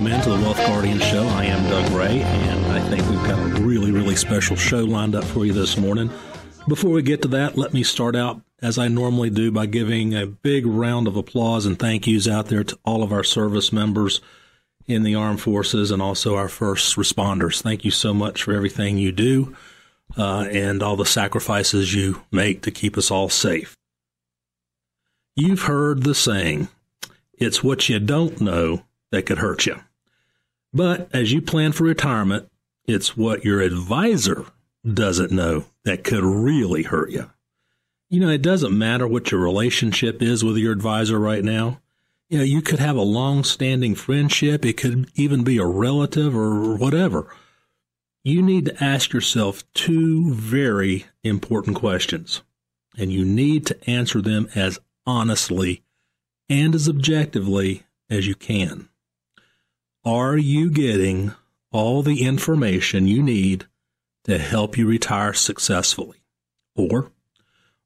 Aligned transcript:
welcome 0.00 0.18
into 0.18 0.30
the 0.30 0.42
Wealth 0.42 0.56
Guardian 0.66 0.98
Show. 0.98 1.26
I 1.26 1.44
am 1.44 1.68
Doug 1.68 1.92
Ray, 1.92 2.22
and 2.22 2.66
I 2.72 2.80
think 2.88 3.06
we've 3.10 3.22
got 3.24 3.38
a 3.38 3.60
really, 3.60 3.92
really 3.92 4.16
special 4.16 4.56
show 4.56 4.82
lined 4.82 5.14
up 5.14 5.24
for 5.24 5.44
you 5.44 5.52
this 5.52 5.76
morning. 5.76 6.10
Before 6.66 6.90
we 6.90 7.02
get 7.02 7.20
to 7.22 7.28
that, 7.28 7.58
let 7.58 7.74
me 7.74 7.82
start 7.82 8.16
out 8.16 8.40
as 8.62 8.78
I 8.78 8.88
normally 8.88 9.28
do 9.28 9.52
by 9.52 9.66
giving 9.66 10.14
a 10.14 10.26
big 10.26 10.64
round 10.64 11.06
of 11.06 11.16
applause 11.16 11.66
and 11.66 11.78
thank 11.78 12.06
yous 12.06 12.26
out 12.26 12.46
there 12.46 12.64
to 12.64 12.78
all 12.82 13.02
of 13.02 13.12
our 13.12 13.22
service 13.22 13.74
members 13.74 14.22
in 14.86 15.02
the 15.02 15.14
armed 15.14 15.42
forces 15.42 15.90
and 15.90 16.00
also 16.00 16.34
our 16.34 16.48
first 16.48 16.96
responders. 16.96 17.60
Thank 17.60 17.84
you 17.84 17.90
so 17.90 18.14
much 18.14 18.44
for 18.44 18.54
everything 18.54 18.96
you 18.96 19.12
do 19.12 19.54
uh, 20.16 20.48
and 20.50 20.82
all 20.82 20.96
the 20.96 21.04
sacrifices 21.04 21.94
you 21.94 22.22
make 22.32 22.62
to 22.62 22.70
keep 22.70 22.96
us 22.96 23.10
all 23.10 23.28
safe. 23.28 23.76
You've 25.36 25.62
heard 25.62 26.04
the 26.04 26.14
saying, 26.14 26.68
it's 27.34 27.62
what 27.62 27.90
you 27.90 28.00
don't 28.00 28.40
know 28.40 28.84
that 29.10 29.26
could 29.26 29.38
hurt 29.38 29.66
you. 29.66 29.76
But 30.72 31.08
as 31.12 31.32
you 31.32 31.42
plan 31.42 31.72
for 31.72 31.84
retirement, 31.84 32.48
it's 32.86 33.16
what 33.16 33.44
your 33.44 33.60
advisor 33.60 34.46
doesn't 34.84 35.30
know 35.30 35.66
that 35.84 36.04
could 36.04 36.24
really 36.24 36.84
hurt 36.84 37.10
you. 37.10 37.30
You 38.08 38.20
know, 38.20 38.28
it 38.28 38.42
doesn't 38.42 38.76
matter 38.76 39.06
what 39.06 39.30
your 39.30 39.40
relationship 39.40 40.20
is 40.20 40.44
with 40.44 40.56
your 40.56 40.72
advisor 40.72 41.18
right 41.18 41.44
now. 41.44 41.80
You 42.28 42.38
know, 42.38 42.44
you 42.44 42.62
could 42.62 42.78
have 42.78 42.96
a 42.96 43.02
long 43.02 43.44
standing 43.44 43.94
friendship. 43.94 44.64
It 44.64 44.76
could 44.76 45.10
even 45.14 45.44
be 45.44 45.58
a 45.58 45.66
relative 45.66 46.36
or 46.36 46.76
whatever. 46.76 47.32
You 48.22 48.42
need 48.42 48.66
to 48.66 48.84
ask 48.84 49.12
yourself 49.12 49.64
two 49.72 50.34
very 50.34 51.06
important 51.24 51.76
questions, 51.76 52.42
and 52.98 53.10
you 53.12 53.24
need 53.24 53.64
to 53.66 53.90
answer 53.90 54.20
them 54.20 54.48
as 54.54 54.78
honestly 55.06 55.82
and 56.48 56.74
as 56.74 56.88
objectively 56.88 57.84
as 58.10 58.26
you 58.28 58.34
can. 58.34 58.89
Are 60.04 60.38
you 60.38 60.70
getting 60.70 61.34
all 61.72 62.02
the 62.02 62.22
information 62.22 63.06
you 63.06 63.22
need 63.22 63.66
to 64.24 64.38
help 64.38 64.78
you 64.78 64.86
retire 64.86 65.34
successfully? 65.34 66.22
Or 66.74 67.12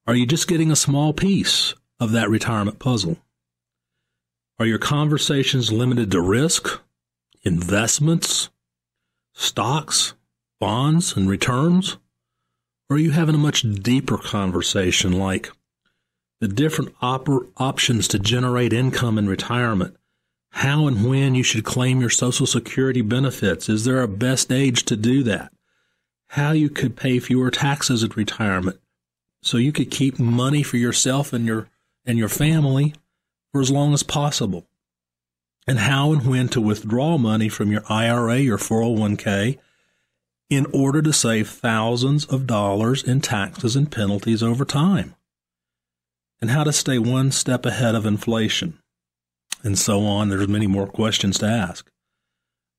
are 0.06 0.14
you 0.14 0.24
just 0.24 0.46
getting 0.46 0.70
a 0.70 0.76
small 0.76 1.12
piece 1.12 1.74
of 1.98 2.12
that 2.12 2.30
retirement 2.30 2.78
puzzle? 2.78 3.18
Are 4.60 4.66
your 4.66 4.78
conversations 4.78 5.72
limited 5.72 6.12
to 6.12 6.20
risk, 6.20 6.80
investments, 7.42 8.48
stocks, 9.32 10.14
bonds, 10.60 11.16
and 11.16 11.28
returns? 11.28 11.96
Or 12.88 12.94
are 12.94 13.00
you 13.00 13.10
having 13.10 13.34
a 13.34 13.38
much 13.38 13.62
deeper 13.62 14.18
conversation 14.18 15.12
like 15.12 15.50
the 16.40 16.46
different 16.46 16.94
op- 17.02 17.28
options 17.56 18.06
to 18.08 18.20
generate 18.20 18.72
income 18.72 19.18
in 19.18 19.28
retirement? 19.28 19.96
How 20.58 20.86
and 20.86 21.04
when 21.04 21.34
you 21.34 21.42
should 21.42 21.64
claim 21.64 22.00
your 22.00 22.10
Social 22.10 22.46
Security 22.46 23.00
benefits? 23.02 23.68
Is 23.68 23.84
there 23.84 24.00
a 24.00 24.08
best 24.08 24.52
age 24.52 24.84
to 24.84 24.96
do 24.96 25.24
that? 25.24 25.52
How 26.28 26.52
you 26.52 26.70
could 26.70 26.94
pay 26.96 27.18
fewer 27.18 27.50
taxes 27.50 28.04
at 28.04 28.16
retirement 28.16 28.78
so 29.42 29.56
you 29.56 29.72
could 29.72 29.90
keep 29.90 30.16
money 30.20 30.62
for 30.62 30.76
yourself 30.76 31.32
and 31.32 31.44
your 31.44 31.68
and 32.06 32.18
your 32.18 32.28
family 32.28 32.94
for 33.50 33.60
as 33.60 33.72
long 33.72 33.92
as 33.92 34.04
possible. 34.04 34.68
And 35.66 35.80
how 35.80 36.12
and 36.12 36.24
when 36.24 36.48
to 36.50 36.60
withdraw 36.60 37.18
money 37.18 37.48
from 37.48 37.72
your 37.72 37.82
IRA 37.88 38.46
or 38.46 38.56
401k 38.56 39.58
in 40.48 40.66
order 40.72 41.02
to 41.02 41.12
save 41.12 41.48
thousands 41.48 42.26
of 42.26 42.46
dollars 42.46 43.02
in 43.02 43.20
taxes 43.20 43.74
and 43.74 43.90
penalties 43.90 44.42
over 44.42 44.64
time. 44.64 45.16
And 46.40 46.50
how 46.50 46.62
to 46.62 46.72
stay 46.72 46.98
one 46.98 47.32
step 47.32 47.66
ahead 47.66 47.96
of 47.96 48.06
inflation. 48.06 48.78
And 49.64 49.76
so 49.78 50.04
on. 50.04 50.28
There's 50.28 50.46
many 50.46 50.68
more 50.68 50.86
questions 50.86 51.38
to 51.38 51.46
ask. 51.46 51.90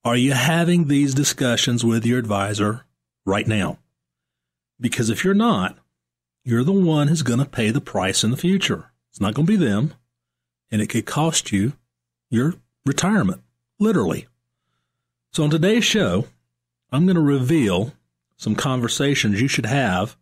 Are 0.06 0.16
you 0.16 0.34
having 0.34 0.88
these 0.88 1.14
discussions 1.14 1.84
with 1.84 2.06
your 2.06 2.20
advisor 2.20 2.86
right 3.26 3.48
now? 3.48 3.80
Because 4.80 5.10
if 5.10 5.26
you're 5.26 5.34
not, 5.34 5.78
you're 6.44 6.64
the 6.64 6.72
one 6.72 7.08
who's 7.08 7.24
going 7.24 7.40
to 7.40 7.46
pay 7.46 7.72
the 7.72 7.82
price 7.82 8.24
in 8.24 8.30
the 8.30 8.38
future. 8.38 8.92
It's 9.10 9.20
not 9.20 9.34
going 9.34 9.48
to 9.48 9.58
be 9.58 9.66
them 9.66 9.96
and 10.72 10.82
it 10.82 10.88
could 10.88 11.06
cost 11.06 11.52
you 11.52 11.74
your 12.30 12.56
retirement, 12.86 13.42
literally. 13.80 14.28
So, 15.32 15.44
on 15.44 15.50
today's 15.50 15.86
show, 15.86 16.28
I'm 16.92 17.06
going 17.06 17.16
to 17.16 17.22
reveal 17.22 17.94
some 18.38 18.56
conversations 18.56 19.42
you 19.42 19.48
should 19.48 19.66
have 19.66 20.18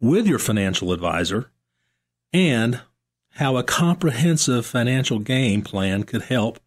with 0.00 0.26
your 0.26 0.38
financial 0.38 0.92
advisor 0.92 1.50
and 2.32 2.80
how 3.36 3.56
a 3.56 3.62
comprehensive 3.62 4.64
financial 4.64 5.18
game 5.18 5.60
plan 5.60 6.04
could 6.04 6.22
help 6.22 6.58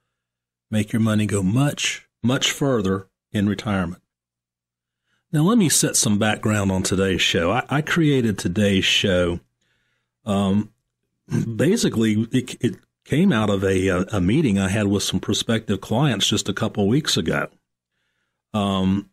make 0.70 0.94
your 0.94 1.00
money 1.00 1.26
go 1.26 1.42
much, 1.42 2.08
much 2.22 2.52
further 2.52 3.08
in 3.32 3.50
retirement. 3.50 4.02
Now, 5.32 5.42
let 5.42 5.58
me 5.58 5.70
set 5.70 5.96
some 5.96 6.20
background 6.20 6.72
on 6.72 6.84
today's 6.84 7.22
show. 7.22 7.52
I, 7.52 7.66
I 7.70 7.82
created 7.82 8.38
today's 8.38 8.86
show. 8.86 9.40
Um, 10.26 10.72
basically, 11.56 12.28
it, 12.32 12.56
it 12.64 12.76
came 13.04 13.32
out 13.32 13.50
of 13.50 13.64
a, 13.64 14.06
a 14.12 14.22
meeting 14.22 14.60
I 14.60 14.70
had 14.70 14.88
with 14.88 15.04
some 15.04 15.20
prospective 15.20 15.82
clients 15.82 16.28
just 16.28 16.50
a 16.50 16.54
couple 16.54 16.88
weeks 16.88 17.18
ago. 17.18 17.48
Um, 18.54 19.10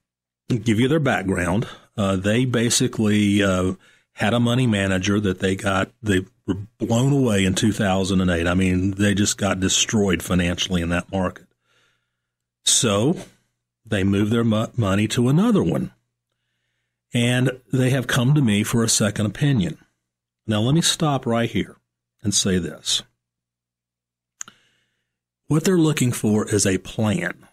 give 0.48 0.78
you 0.78 0.88
their 0.88 1.00
background. 1.00 1.66
Uh, 1.96 2.16
they 2.16 2.44
basically 2.44 3.42
uh, 3.42 3.72
had 4.16 4.32
a 4.32 4.40
money 4.40 4.66
manager 4.66 5.20
that 5.20 5.40
they 5.40 5.54
got 5.54 5.90
they 6.02 6.24
were 6.46 6.56
blown 6.78 7.12
away 7.12 7.44
in 7.44 7.54
2008. 7.54 8.46
I 8.46 8.54
mean, 8.54 8.92
they 8.92 9.14
just 9.14 9.36
got 9.36 9.60
destroyed 9.60 10.22
financially 10.22 10.80
in 10.80 10.88
that 10.88 11.12
market. 11.12 11.46
So 12.64 13.18
they 13.84 14.04
moved 14.04 14.32
their 14.32 14.42
mo- 14.42 14.70
money 14.74 15.06
to 15.08 15.28
another 15.28 15.62
one, 15.62 15.92
and 17.12 17.60
they 17.74 17.90
have 17.90 18.06
come 18.06 18.34
to 18.34 18.40
me 18.40 18.62
for 18.62 18.82
a 18.82 18.88
second 18.88 19.26
opinion. 19.26 19.76
Now, 20.46 20.60
let 20.60 20.74
me 20.74 20.80
stop 20.80 21.26
right 21.26 21.50
here 21.50 21.76
and 22.22 22.34
say 22.34 22.58
this. 22.58 23.02
What 25.46 25.64
they're 25.64 25.76
looking 25.76 26.10
for 26.10 26.48
is 26.48 26.64
a 26.64 26.78
plan, 26.78 27.46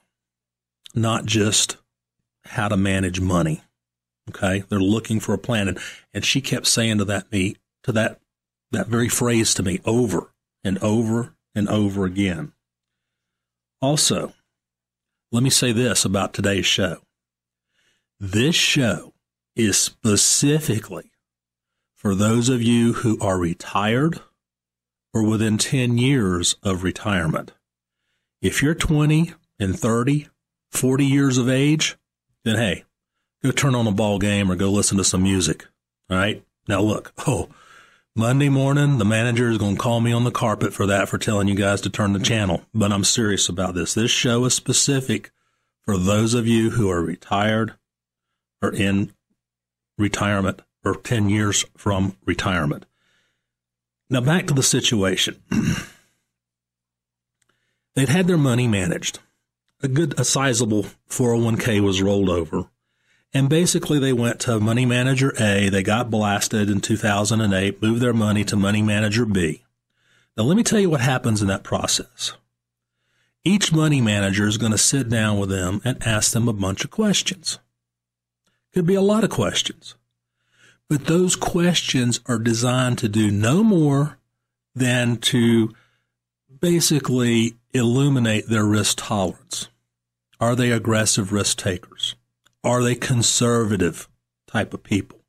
not 0.96 1.26
just 1.26 1.76
how 2.46 2.70
to 2.70 2.78
manage 2.78 3.20
money. 3.20 3.64
Okay. 4.30 4.64
They're 4.70 4.80
looking 4.80 5.20
for 5.20 5.34
a 5.34 5.40
plan. 5.40 5.68
And, 5.68 5.80
and 6.14 6.26
she 6.26 6.42
kept 6.42 6.68
saying 6.68 7.00
to 7.00 7.06
that 7.06 7.32
me, 7.32 7.56
to 7.84 7.92
that, 7.92 8.20
that 8.72 8.88
very 8.88 9.10
phrase 9.10 9.54
to 9.56 9.64
me 9.64 9.80
over 9.86 10.32
and 10.64 10.78
over 10.80 11.36
and 11.54 11.68
over 11.70 12.06
again. 12.06 12.54
Also, 13.82 14.34
let 15.32 15.44
me 15.44 15.50
say 15.50 15.72
this 15.72 16.06
about 16.06 16.34
today's 16.34 16.66
show. 16.66 17.00
This 18.20 18.56
show 18.56 19.14
is 19.56 19.78
specifically 19.78 21.12
for 21.96 22.16
those 22.16 22.50
of 22.50 22.62
you 22.62 22.94
who 22.94 23.18
are 23.20 23.38
retired 23.38 24.20
or 25.14 25.24
within 25.24 25.58
10 25.58 25.98
years 25.98 26.56
of 26.64 26.84
retirement. 26.84 27.52
If 28.42 28.62
you're 28.62 28.76
20 28.76 29.34
and 29.60 29.80
30, 29.80 30.28
40 30.72 31.06
years 31.06 31.38
of 31.38 31.48
age, 31.48 31.98
then 32.44 32.58
hey, 32.58 32.84
go 33.44 33.52
turn 33.52 33.76
on 33.76 33.88
a 33.88 33.92
ball 33.92 34.20
game 34.20 34.52
or 34.52 34.56
go 34.56 34.72
listen 34.72 34.98
to 34.98 35.04
some 35.04 35.24
music. 35.24 35.66
All 36.10 36.18
right. 36.18 36.44
Now 36.68 36.82
look, 36.82 37.14
oh, 37.28 37.50
Monday 38.16 38.50
morning, 38.50 39.00
the 39.00 39.06
manager 39.06 39.50
is 39.50 39.58
going 39.58 39.76
to 39.76 39.82
call 39.82 40.00
me 40.00 40.14
on 40.14 40.24
the 40.24 40.32
carpet 40.32 40.74
for 40.74 40.86
that, 40.86 41.10
for 41.10 41.18
telling 41.18 41.48
you 41.48 41.56
guys 41.56 41.82
to 41.82 41.90
turn 41.90 42.14
the 42.14 42.20
channel. 42.20 42.62
But 42.74 42.92
I'm 42.92 43.04
serious 43.04 43.50
about 43.50 43.74
this. 43.74 43.94
This 43.94 44.12
show 44.12 44.46
is 44.46 44.54
specific 44.54 45.32
for 45.82 45.98
those 45.98 46.34
of 46.34 46.48
you 46.48 46.72
who 46.72 46.90
are 46.90 47.02
retired 47.02 47.74
or 48.62 48.72
in 48.72 49.12
retirement 49.98 50.62
or 50.86 50.96
10 50.96 51.30
years 51.30 51.66
from 51.76 52.16
retirement. 52.26 52.86
Now 54.10 54.22
back 54.22 54.48
to 54.48 54.54
the 54.54 54.64
situation. 54.64 55.42
They'd 57.96 58.10
had 58.10 58.28
their 58.28 58.38
money 58.38 58.68
managed. 58.68 59.20
A 59.82 59.88
good, 59.88 60.18
a 60.20 60.24
sizable 60.24 60.86
401k 61.10 61.82
was 61.82 62.02
rolled 62.02 62.30
over. 62.30 62.70
And 63.34 63.50
basically 63.50 63.98
they 63.98 64.14
went 64.14 64.40
to 64.42 64.60
money 64.60 64.86
manager 64.86 65.34
A. 65.40 65.70
They 65.70 65.82
got 65.82 66.12
blasted 66.12 66.70
in 66.70 66.82
2008, 66.82 67.82
moved 67.82 68.02
their 68.02 68.14
money 68.14 68.44
to 68.46 68.56
money 68.56 68.84
manager 68.84 69.26
B. 69.26 69.64
Now 70.38 70.44
let 70.44 70.56
me 70.56 70.64
tell 70.64 70.80
you 70.80 70.90
what 70.90 71.02
happens 71.02 71.42
in 71.42 71.48
that 71.48 71.64
process. 71.64 72.34
Each 73.44 73.74
money 73.74 74.02
manager 74.02 74.48
is 74.48 74.58
going 74.58 74.72
to 74.72 74.78
sit 74.78 75.10
down 75.10 75.40
with 75.40 75.50
them 75.50 75.82
and 75.84 76.06
ask 76.06 76.32
them 76.32 76.48
a 76.48 76.54
bunch 76.54 76.86
of 76.86 76.92
questions. 76.92 77.60
Could 78.74 78.86
be 78.86 78.96
a 78.96 79.02
lot 79.02 79.24
of 79.24 79.30
questions. 79.30 79.96
But 80.88 81.06
those 81.06 81.36
questions 81.36 82.20
are 82.28 82.40
designed 82.40 83.00
to 83.00 83.10
do 83.10 83.32
no 83.32 83.64
more 83.64 84.18
than 84.76 85.18
to 85.18 85.74
basically 86.60 87.56
illuminate 87.74 88.48
their 88.48 88.66
risk 88.66 88.98
tolerance. 89.00 89.70
Are 90.40 90.56
they 90.56 90.72
aggressive 90.72 91.32
risk 91.32 91.58
takers? 91.58 92.16
Are 92.64 92.82
they 92.82 92.96
conservative 92.96 94.08
type 94.48 94.74
of 94.74 94.84
people? 94.84 95.20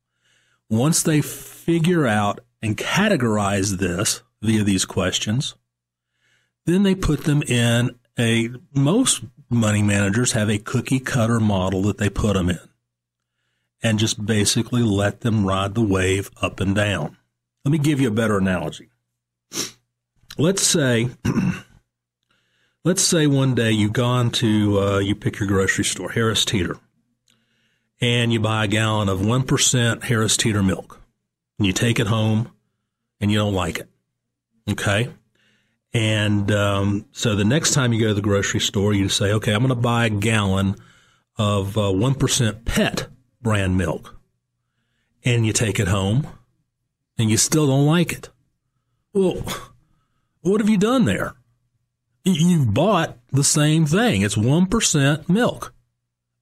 Once 0.69 1.03
they 1.03 1.21
figure 1.21 2.07
out 2.07 2.39
and 2.61 2.77
categorize 2.77 3.77
this 3.77 4.23
via 4.41 4.63
these 4.63 4.85
questions, 4.85 5.55
then 6.65 6.83
they 6.83 6.95
put 6.95 7.25
them 7.25 7.43
in 7.43 7.95
a 8.17 8.49
most 8.73 9.23
money 9.49 9.83
managers 9.83 10.31
have 10.31 10.49
a 10.49 10.57
cookie 10.57 10.99
cutter 10.99 11.39
model 11.39 11.83
that 11.83 11.97
they 11.97 12.09
put 12.09 12.33
them 12.33 12.49
in 12.49 12.59
and 13.83 13.99
just 13.99 14.25
basically 14.25 14.81
let 14.81 15.21
them 15.21 15.45
ride 15.45 15.75
the 15.75 15.81
wave 15.81 16.31
up 16.41 16.59
and 16.59 16.73
down. 16.75 17.17
Let 17.63 17.71
me 17.71 17.77
give 17.77 17.99
you 17.99 18.07
a 18.07 18.11
better 18.11 18.37
analogy. 18.37 18.89
Let's 20.37 20.63
say, 20.63 21.09
let's 22.83 23.03
say 23.03 23.27
one 23.27 23.55
day 23.55 23.71
you've 23.71 23.93
gone 23.93 24.31
to, 24.31 24.79
uh, 24.79 24.97
you 24.99 25.15
pick 25.15 25.39
your 25.39 25.47
grocery 25.47 25.85
store, 25.85 26.11
Harris 26.11 26.45
Teeter, 26.45 26.77
and 28.01 28.31
you 28.33 28.39
buy 28.39 28.65
a 28.65 28.67
gallon 28.67 29.09
of 29.09 29.19
1% 29.19 30.03
Harris 30.03 30.37
Teeter 30.37 30.63
milk. 30.63 31.01
And 31.57 31.65
you 31.65 31.73
take 31.73 31.99
it 31.99 32.07
home 32.07 32.51
and 33.19 33.31
you 33.31 33.37
don't 33.37 33.53
like 33.53 33.79
it. 33.79 33.89
Okay. 34.69 35.09
And 35.93 36.51
um, 36.51 37.05
so 37.11 37.35
the 37.35 37.45
next 37.45 37.71
time 37.71 37.93
you 37.93 38.01
go 38.01 38.07
to 38.09 38.13
the 38.13 38.21
grocery 38.21 38.59
store, 38.59 38.93
you 38.93 39.07
say, 39.07 39.31
okay, 39.33 39.53
I'm 39.53 39.59
going 39.59 39.69
to 39.69 39.75
buy 39.75 40.07
a 40.07 40.09
gallon 40.09 40.75
of 41.37 41.77
uh, 41.77 41.81
1% 41.81 42.65
pet 42.65 43.07
brand 43.41 43.77
milk. 43.77 44.19
And 45.23 45.45
you 45.45 45.53
take 45.53 45.79
it 45.79 45.87
home 45.87 46.27
and 47.17 47.29
you 47.29 47.37
still 47.37 47.67
don't 47.67 47.85
like 47.85 48.11
it. 48.11 48.29
Well, 49.13 49.41
what 50.41 50.59
have 50.59 50.69
you 50.69 50.77
done 50.77 51.05
there? 51.05 51.35
You've 52.25 52.73
bought 52.73 53.17
the 53.31 53.43
same 53.43 53.85
thing. 53.85 54.21
It's 54.21 54.35
1% 54.35 55.29
milk. 55.29 55.73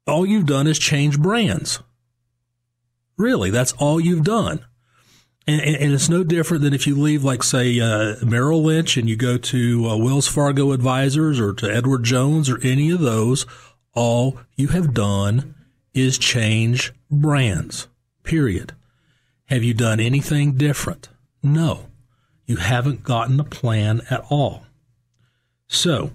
All 0.06 0.26
you've 0.26 0.46
done 0.46 0.68
is 0.68 0.78
change 0.78 1.20
brands. 1.20 1.80
Really, 3.18 3.50
that's 3.50 3.74
all 3.74 4.00
you've 4.00 4.24
done. 4.24 4.66
And, 5.46 5.62
and, 5.62 5.94
it's 5.94 6.08
no 6.08 6.24
different 6.24 6.64
than 6.64 6.74
if 6.74 6.88
you 6.88 6.96
leave, 6.96 7.24
like, 7.24 7.44
say, 7.44 7.78
uh, 7.80 8.16
Merrill 8.26 8.64
Lynch 8.64 8.96
and 8.96 9.10
you 9.10 9.18
go 9.18 9.38
to 9.38 9.90
uh, 9.90 9.98
Wells 9.98 10.28
Fargo 10.28 10.72
Advisors 10.72 11.38
or 11.38 11.54
to 11.54 11.70
Edward 11.70 12.06
Jones 12.06 12.50
or 12.50 12.62
any 12.62 12.92
of 12.92 13.02
those. 13.02 13.46
All 13.94 14.40
you 14.56 14.70
have 14.70 14.94
done 14.94 15.54
is 15.94 16.18
change 16.18 16.94
brands, 17.12 17.90
period. 18.24 18.74
Have 19.48 19.64
you 19.64 19.74
done 19.74 20.00
anything 20.00 20.54
different? 20.54 21.10
No. 21.44 21.88
You 22.46 22.56
haven't 22.56 23.04
gotten 23.04 23.40
a 23.40 23.44
plan 23.44 24.02
at 24.10 24.24
all. 24.30 24.66
So, 25.68 26.12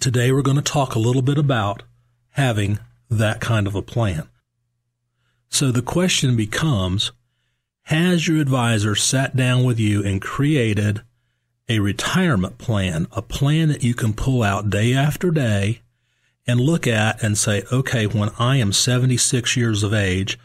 today 0.00 0.32
we're 0.32 0.42
going 0.42 0.56
to 0.56 0.62
talk 0.62 0.94
a 0.94 0.98
little 0.98 1.22
bit 1.22 1.38
about 1.38 1.82
having 2.32 2.78
that 3.10 3.40
kind 3.40 3.66
of 3.66 3.74
a 3.74 3.82
plan. 3.82 4.28
So 5.48 5.70
the 5.70 5.82
question 5.82 6.36
becomes, 6.36 7.12
has 7.84 8.26
your 8.26 8.40
advisor 8.40 8.94
sat 8.94 9.36
down 9.36 9.64
with 9.64 9.78
you 9.78 10.04
and 10.04 10.20
created 10.20 11.02
a 11.68 11.78
retirement 11.80 12.58
plan, 12.58 13.06
a 13.12 13.22
plan 13.22 13.68
that 13.68 13.82
you 13.84 13.94
can 13.94 14.14
pull 14.14 14.42
out 14.42 14.70
day 14.70 14.94
after 14.94 15.30
day 15.30 15.80
and 16.46 16.60
look 16.60 16.86
at 16.86 17.22
and 17.22 17.38
say, 17.38 17.64
okay, 17.72 18.06
when 18.06 18.30
I 18.38 18.56
am 18.56 18.72
76 18.72 19.56
years 19.56 19.82
of 19.82 19.94
age, 19.94 20.38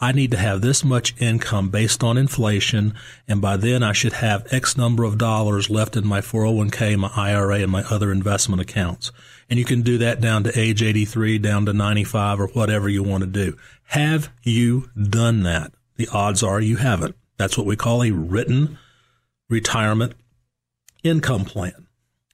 I 0.00 0.12
need 0.12 0.30
to 0.30 0.36
have 0.36 0.60
this 0.60 0.84
much 0.84 1.14
income 1.20 1.70
based 1.70 2.04
on 2.04 2.16
inflation, 2.16 2.94
and 3.26 3.40
by 3.40 3.56
then 3.56 3.82
I 3.82 3.92
should 3.92 4.12
have 4.14 4.52
X 4.52 4.76
number 4.76 5.02
of 5.02 5.18
dollars 5.18 5.70
left 5.70 5.96
in 5.96 6.06
my 6.06 6.20
401k, 6.20 6.96
my 6.96 7.10
IRA, 7.16 7.60
and 7.60 7.72
my 7.72 7.82
other 7.90 8.12
investment 8.12 8.62
accounts. 8.62 9.10
And 9.50 9.58
you 9.58 9.64
can 9.64 9.82
do 9.82 9.98
that 9.98 10.20
down 10.20 10.44
to 10.44 10.58
age 10.58 10.82
83, 10.82 11.38
down 11.38 11.66
to 11.66 11.72
95, 11.72 12.40
or 12.40 12.46
whatever 12.48 12.88
you 12.88 13.02
want 13.02 13.22
to 13.22 13.26
do. 13.26 13.56
Have 13.84 14.30
you 14.42 14.90
done 14.96 15.42
that? 15.44 15.72
The 15.96 16.08
odds 16.12 16.42
are 16.42 16.60
you 16.60 16.76
haven't. 16.76 17.16
That's 17.38 17.56
what 17.56 17.66
we 17.66 17.76
call 17.76 18.02
a 18.02 18.10
written 18.10 18.78
retirement 19.48 20.14
income 21.02 21.44
plan. 21.44 21.86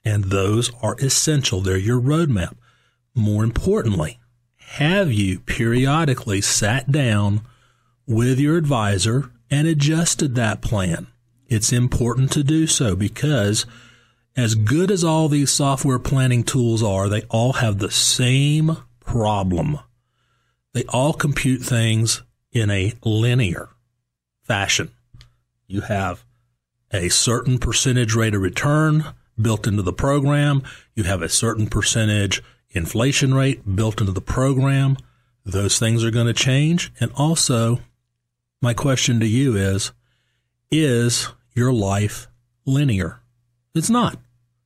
And 0.05 0.25
those 0.25 0.73
are 0.83 0.97
essential. 0.97 1.61
They're 1.61 1.77
your 1.77 2.01
roadmap. 2.01 2.57
More 3.15 3.45
importantly, 3.45 4.19
have 4.57 5.13
you 5.13 5.41
periodically 5.41 6.41
sat 6.41 6.91
down 6.91 7.43
with 8.07 8.41
your 8.41 8.57
advisor 8.57 9.31
and 9.51 9.69
adjusted 9.69 10.35
that 10.35 10.61
plan? 10.61 11.07
It's 11.49 11.73
important 11.73 12.33
to 12.33 12.43
do 12.43 12.67
so 12.67 12.97
because 12.97 13.67
as 14.37 14.55
good 14.55 14.91
as 14.91 15.05
all 15.05 15.29
these 15.29 15.51
software 15.51 15.99
planning 15.99 16.43
tools 16.43 16.83
are, 16.83 17.09
they 17.09 17.23
all 17.31 17.55
have 17.55 17.79
the 17.79 17.91
same 17.91 18.77
problem. 19.01 19.79
They 20.73 20.85
all 20.89 21.13
compute 21.13 21.63
things 21.63 22.23
in 22.53 22.71
a 22.71 22.95
linear 23.05 23.69
fashion. 24.43 24.91
You 25.67 25.83
have 25.83 26.25
a 26.93 27.09
certain 27.09 27.59
percentage 27.59 28.15
rate 28.15 28.35
of 28.35 28.43
return 28.43 29.05
built 29.41 29.67
into 29.67 29.83
the 29.83 29.93
program. 29.93 30.63
You 30.95 31.05
have 31.05 31.23
a 31.23 31.29
certain 31.29 31.69
percentage 31.69 32.43
inflation 32.71 33.35
rate 33.35 33.77
built 33.77 34.01
into 34.01 34.13
the 34.13 34.21
program. 34.21 34.97
Those 35.45 35.79
things 35.79 36.03
are 36.03 36.11
going 36.11 36.27
to 36.27 36.33
change. 36.33 36.93
And 36.99 37.13
also, 37.17 37.81
my 38.61 38.75
question 38.75 39.21
to 39.21 39.27
you 39.27 39.57
is, 39.57 39.93
is 40.71 41.29
your 41.55 41.73
life 41.73 42.27
linear? 42.65 43.21
It's 43.75 43.91
not. 43.91 44.19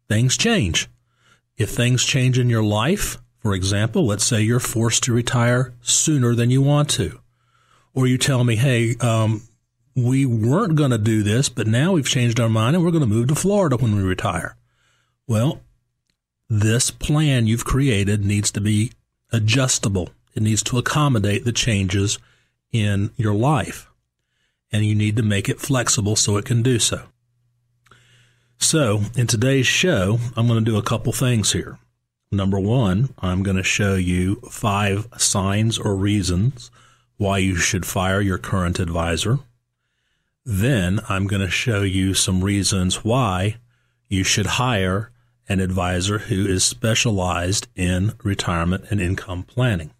Things 0.08 0.36
change. 0.36 0.88
If 1.56 1.70
things 1.70 2.04
change 2.04 2.38
in 2.38 2.48
your 2.48 2.62
life, 2.62 3.18
for 3.40 3.54
example, 3.54 4.06
let's 4.06 4.24
say 4.24 4.42
you're 4.42 4.60
forced 4.60 5.02
to 5.04 5.12
retire 5.12 5.74
sooner 5.80 6.34
than 6.34 6.50
you 6.50 6.62
want 6.62 6.90
to 6.90 7.20
or 7.94 8.06
you 8.06 8.16
tell 8.16 8.44
me, 8.44 8.54
hey, 8.56 8.94
um, 9.00 9.42
we 9.96 10.24
weren't 10.24 10.76
going 10.76 10.92
to 10.92 10.98
do 10.98 11.22
this, 11.22 11.48
but 11.48 11.66
now 11.66 11.92
we've 11.92 12.08
changed 12.08 12.38
our 12.38 12.48
mind 12.48 12.76
and 12.76 12.84
we're 12.84 12.92
going 12.92 13.02
to 13.02 13.08
move 13.08 13.28
to 13.28 13.34
Florida 13.34 13.76
when 13.76 13.96
we 13.96 14.02
retire. 14.02 14.56
Well, 15.26 15.62
this 16.48 16.90
plan 16.92 17.46
you've 17.46 17.64
created 17.64 18.24
needs 18.24 18.50
to 18.52 18.60
be 18.60 18.92
adjustable. 19.32 20.10
It 20.34 20.42
needs 20.42 20.62
to 20.64 20.78
accommodate 20.78 21.44
the 21.44 21.52
changes 21.52 22.18
in 22.70 23.10
your 23.16 23.34
life. 23.34 23.90
And 24.70 24.84
you 24.84 24.94
need 24.94 25.16
to 25.16 25.22
make 25.22 25.48
it 25.48 25.60
flexible 25.60 26.14
so 26.14 26.36
it 26.36 26.44
can 26.44 26.62
do 26.62 26.78
so. 26.78 27.02
So, 28.60 29.02
in 29.16 29.26
today's 29.26 29.66
show, 29.66 30.18
I'm 30.36 30.46
going 30.46 30.62
to 30.62 30.70
do 30.70 30.76
a 30.76 30.82
couple 30.82 31.12
things 31.12 31.52
here. 31.52 31.78
Number 32.30 32.58
one, 32.58 33.14
I'm 33.18 33.42
going 33.42 33.56
to 33.56 33.62
show 33.62 33.94
you 33.94 34.36
five 34.50 35.08
signs 35.16 35.78
or 35.78 35.94
reasons 35.94 36.70
why 37.16 37.38
you 37.38 37.54
should 37.56 37.86
fire 37.86 38.20
your 38.20 38.36
current 38.36 38.78
advisor. 38.78 39.38
Then 40.44 41.00
I'm 41.08 41.26
going 41.26 41.40
to 41.40 41.50
show 41.50 41.82
you 41.82 42.14
some 42.14 42.44
reasons 42.44 43.04
why 43.04 43.56
you 44.08 44.24
should 44.24 44.46
hire 44.46 45.12
an 45.48 45.60
advisor 45.60 46.18
who 46.18 46.46
is 46.46 46.64
specialized 46.64 47.68
in 47.74 48.12
retirement 48.22 48.84
and 48.90 49.00
income 49.00 49.44
planning. 49.44 49.92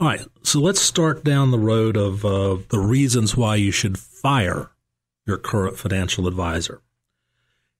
All 0.00 0.08
right, 0.08 0.26
so 0.42 0.60
let's 0.60 0.80
start 0.80 1.24
down 1.24 1.52
the 1.52 1.58
road 1.58 1.96
of 1.96 2.24
uh, 2.24 2.58
the 2.68 2.80
reasons 2.80 3.36
why 3.36 3.56
you 3.56 3.70
should 3.70 3.98
fire 3.98 4.70
your 5.24 5.38
current 5.38 5.78
financial 5.78 6.26
advisor. 6.26 6.80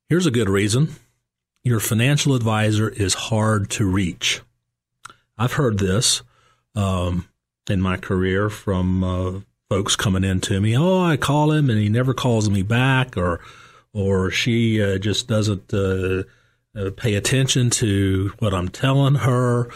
Here's 0.08 0.26
a 0.26 0.30
good 0.30 0.48
reason 0.48 0.96
your 1.64 1.80
financial 1.80 2.34
advisor 2.34 2.88
is 2.88 3.14
hard 3.14 3.70
to 3.70 3.84
reach. 3.84 4.40
I've 5.36 5.54
heard 5.54 5.78
this. 5.78 6.22
Um, 6.74 7.28
in 7.68 7.80
my 7.80 7.96
career 7.96 8.48
from 8.48 9.02
uh, 9.02 9.40
folks 9.68 9.96
coming 9.96 10.24
in 10.24 10.40
to 10.42 10.60
me. 10.60 10.76
Oh, 10.76 11.02
I 11.02 11.16
call 11.16 11.52
him 11.52 11.70
and 11.70 11.78
he 11.78 11.88
never 11.88 12.14
calls 12.14 12.48
me 12.48 12.62
back, 12.62 13.16
or 13.16 13.40
or 13.92 14.30
she 14.30 14.82
uh, 14.82 14.98
just 14.98 15.26
doesn't 15.26 15.72
uh, 15.72 16.24
uh 16.76 16.90
pay 16.96 17.14
attention 17.14 17.70
to 17.70 18.32
what 18.38 18.54
I'm 18.54 18.68
telling 18.68 19.16
her. 19.16 19.68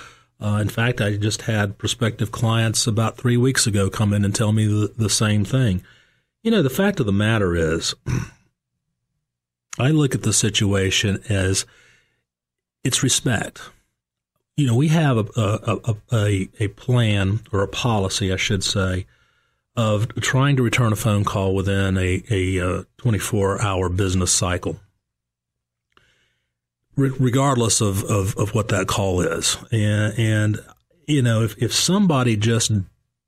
Uh, 0.42 0.58
in 0.60 0.68
fact, 0.68 1.00
I 1.00 1.16
just 1.16 1.42
had 1.42 1.78
prospective 1.78 2.32
clients 2.32 2.86
about 2.86 3.18
three 3.18 3.36
weeks 3.36 3.66
ago 3.66 3.90
come 3.90 4.14
in 4.14 4.24
and 4.24 4.34
tell 4.34 4.52
me 4.52 4.66
the, 4.66 4.92
the 4.96 5.10
same 5.10 5.44
thing. 5.44 5.82
You 6.42 6.50
know, 6.50 6.62
the 6.62 6.70
fact 6.70 6.98
of 6.98 7.04
the 7.04 7.12
matter 7.12 7.54
is, 7.54 7.94
I 9.80 9.88
look 9.90 10.14
at 10.14 10.22
the 10.22 10.32
situation 10.32 11.22
as 11.28 11.66
it's 12.84 13.02
respect 13.02 13.60
you 14.60 14.66
know, 14.66 14.76
we 14.76 14.88
have 14.88 15.16
a, 15.16 15.24
a, 15.36 15.94
a, 16.12 16.48
a, 16.60 16.68
plan 16.68 17.40
or 17.50 17.62
a 17.62 17.68
policy, 17.68 18.30
I 18.30 18.36
should 18.36 18.62
say, 18.62 19.06
of 19.74 20.14
trying 20.16 20.56
to 20.56 20.62
return 20.62 20.92
a 20.92 20.96
phone 20.96 21.24
call 21.24 21.54
within 21.54 21.96
a, 21.96 22.22
a 22.30 22.60
uh, 22.60 22.82
24 22.98 23.62
hour 23.62 23.88
business 23.88 24.34
cycle, 24.34 24.78
Re- 26.94 27.16
regardless 27.18 27.80
of, 27.80 28.04
of, 28.04 28.36
of, 28.36 28.54
what 28.54 28.68
that 28.68 28.86
call 28.86 29.22
is. 29.22 29.56
And, 29.72 30.18
and 30.18 30.58
you 31.06 31.22
know, 31.22 31.42
if, 31.42 31.56
if 31.56 31.72
somebody 31.72 32.36
just 32.36 32.70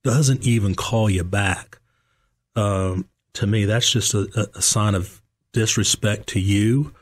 doesn't 0.05 0.43
even 0.43 0.75
call 0.75 1.09
you 1.09 1.25
back, 1.25 1.79
um, 2.57 3.09
to 3.35 3.47
me, 3.47 3.65
that's 3.65 3.91
just 3.91 4.13
a, 4.13 4.51
a, 4.55 4.61
sign 4.61 4.95
of 4.95 5.22
disrespect 5.53 6.29
to 6.29 6.41
you, 6.41 6.93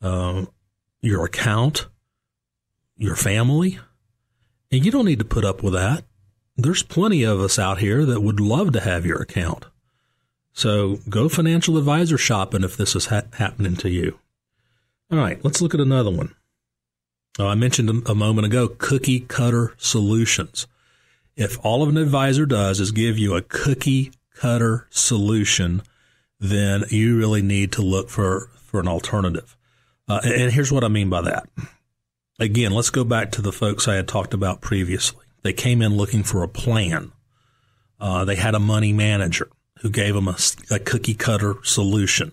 um, 0.00 0.48
your 1.00 1.24
account, 1.24 1.86
your 2.96 3.16
family. 3.16 3.78
And 4.70 4.84
you 4.84 4.90
don't 4.90 5.06
need 5.06 5.18
to 5.18 5.24
put 5.24 5.44
up 5.44 5.62
with 5.62 5.72
that. 5.74 6.04
There's 6.56 6.82
plenty 6.82 7.24
of 7.24 7.40
us 7.40 7.58
out 7.58 7.78
here 7.78 8.04
that 8.04 8.20
would 8.20 8.40
love 8.40 8.72
to 8.72 8.80
have 8.80 9.04
your 9.04 9.20
account. 9.20 9.66
So 10.52 10.98
go 11.08 11.28
financial 11.28 11.76
advisor 11.76 12.16
shopping 12.16 12.62
if 12.62 12.76
this 12.76 12.94
is 12.94 13.06
ha- 13.06 13.22
happening 13.34 13.76
to 13.76 13.90
you. 13.90 14.18
All 15.10 15.18
right, 15.18 15.44
let's 15.44 15.60
look 15.60 15.74
at 15.74 15.80
another 15.80 16.10
one. 16.10 16.34
Now, 17.38 17.48
I 17.48 17.56
mentioned 17.56 18.08
a 18.08 18.14
moment 18.14 18.46
ago 18.46 18.68
cookie 18.68 19.20
cutter 19.20 19.74
solutions. 19.76 20.68
If 21.36 21.58
all 21.64 21.82
of 21.82 21.88
an 21.88 21.96
advisor 21.96 22.46
does 22.46 22.78
is 22.78 22.92
give 22.92 23.18
you 23.18 23.34
a 23.34 23.42
cookie 23.42 24.12
cutter 24.34 24.86
solution, 24.90 25.82
then 26.44 26.84
you 26.90 27.16
really 27.16 27.40
need 27.40 27.72
to 27.72 27.82
look 27.82 28.10
for, 28.10 28.50
for 28.56 28.78
an 28.78 28.88
alternative. 28.88 29.56
Uh, 30.06 30.20
and 30.22 30.52
here's 30.52 30.70
what 30.70 30.84
I 30.84 30.88
mean 30.88 31.08
by 31.08 31.22
that. 31.22 31.48
Again, 32.38 32.72
let's 32.72 32.90
go 32.90 33.04
back 33.04 33.32
to 33.32 33.42
the 33.42 33.52
folks 33.52 33.88
I 33.88 33.94
had 33.94 34.08
talked 34.08 34.34
about 34.34 34.60
previously. 34.60 35.24
They 35.42 35.54
came 35.54 35.80
in 35.80 35.96
looking 35.96 36.22
for 36.22 36.42
a 36.42 36.48
plan. 36.48 37.12
Uh, 37.98 38.24
they 38.26 38.34
had 38.34 38.54
a 38.54 38.60
money 38.60 38.92
manager 38.92 39.48
who 39.80 39.88
gave 39.88 40.14
them 40.14 40.28
a, 40.28 40.36
a 40.70 40.78
cookie 40.78 41.14
cutter 41.14 41.56
solution. 41.62 42.32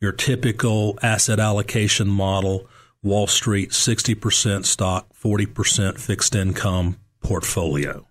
Your 0.00 0.12
typical 0.12 0.98
asset 1.02 1.40
allocation 1.40 2.08
model, 2.08 2.68
Wall 3.02 3.26
Street, 3.26 3.70
60% 3.70 4.66
stock, 4.66 5.08
40% 5.14 5.98
fixed 5.98 6.34
income 6.34 6.98
portfolio. 7.22 8.06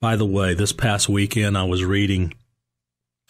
By 0.00 0.16
the 0.16 0.26
way, 0.26 0.54
this 0.54 0.72
past 0.72 1.08
weekend 1.08 1.56
I 1.56 1.62
was 1.62 1.84
reading 1.84 2.34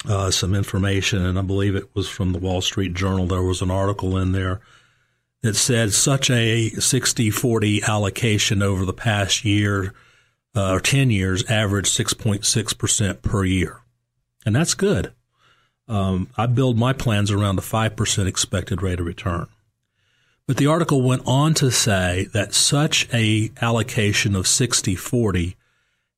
uh, 0.09 0.31
some 0.31 0.55
information, 0.55 1.25
and 1.25 1.39
I 1.39 1.43
believe 1.43 1.77
it 1.77 1.95
was 1.95 2.09
from 2.09 2.33
the 2.33 2.39
Wall 2.39 2.61
Street 2.61 2.95
Journal. 2.95 3.27
There 3.27 3.43
was 3.43 3.63
an 3.63 3.71
article 3.71 4.17
in 4.17 4.33
there 4.33 4.61
that 5.43 5.55
said 5.55 5.93
such 5.93 6.31
a 6.31 6.71
60 6.71 7.31
40 7.31 7.83
allocation 7.85 8.63
over 8.63 8.85
the 8.85 8.93
past 8.93 9.45
year 9.45 9.93
uh, 10.55 10.73
or 10.73 10.81
10 10.81 11.11
years 11.11 11.49
averaged 11.51 11.97
6.6% 11.97 13.23
per 13.23 13.45
year. 13.45 13.81
And 14.45 14.55
that's 14.55 14.75
good. 14.75 15.13
Um, 15.89 16.29
I 16.37 16.47
build 16.47 16.79
my 16.79 16.93
plans 16.93 17.31
around 17.31 17.59
a 17.59 17.63
5% 17.63 18.27
expected 18.27 18.83
rate 18.83 19.01
of 19.01 19.07
return. 19.07 19.47
But 20.47 20.57
the 20.57 20.67
article 20.67 21.03
went 21.03 21.23
on 21.27 21.55
to 21.55 21.71
say 21.71 22.29
that 22.33 22.55
such 22.55 23.09
a 23.13 23.51
allocation 23.61 24.35
of 24.35 24.47
60 24.47 24.95
40 24.95 25.57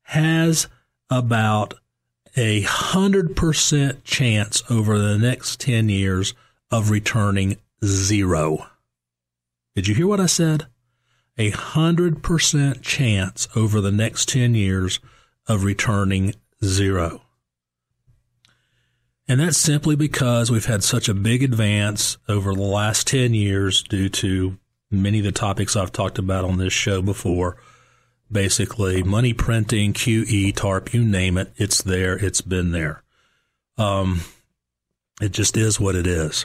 has 0.05 0.69
about 1.11 1.75
a 2.37 2.63
100% 2.63 4.05
chance 4.05 4.63
over 4.71 4.99
the 4.99 5.19
next 5.19 5.61
10 5.61 5.89
years 5.89 6.35
of 6.71 6.91
returning 6.91 7.57
zero. 7.85 8.67
Did 9.75 9.87
you 9.89 9.95
hear 9.95 10.07
what 10.07 10.21
I 10.21 10.27
said? 10.27 10.67
A 11.39 11.51
100% 11.51 12.83
chance 12.83 13.49
over 13.55 13.81
the 13.81 13.93
next 13.93 14.29
10 14.29 14.55
years 14.55 15.01
of 15.47 15.65
returning 15.65 16.35
zero. 16.65 17.23
And 19.27 19.41
that's 19.41 19.59
simply 19.59 19.97
because 19.97 20.51
we've 20.51 20.67
had 20.67 20.85
such 20.85 21.09
a 21.09 21.15
big 21.15 21.43
advance 21.43 22.19
over 22.29 22.55
the 22.55 22.63
last 22.63 23.07
10 23.07 23.33
years 23.33 23.83
due 23.83 24.09
to 24.11 24.59
many 24.91 25.19
of 25.19 25.25
the 25.25 25.33
topics 25.33 25.77
I've 25.77 25.93
talked 25.93 26.19
about 26.19 26.45
on 26.45 26.59
this 26.59 26.73
show 26.73 27.01
before 27.01 27.57
basically 28.35 29.03
money 29.03 29.33
printing, 29.33 29.95
QE, 29.95 30.55
TARP, 30.55 30.93
you 30.93 31.03
name 31.03 31.39
it, 31.39 31.53
it's 31.57 31.81
there, 31.83 32.19
it's 32.19 32.43
been 32.43 32.73
there. 32.73 33.03
Um, 33.79 34.21
it 35.23 35.33
just 35.33 35.57
is 35.57 35.81
what 35.81 35.95
it 35.95 36.07
is. 36.07 36.45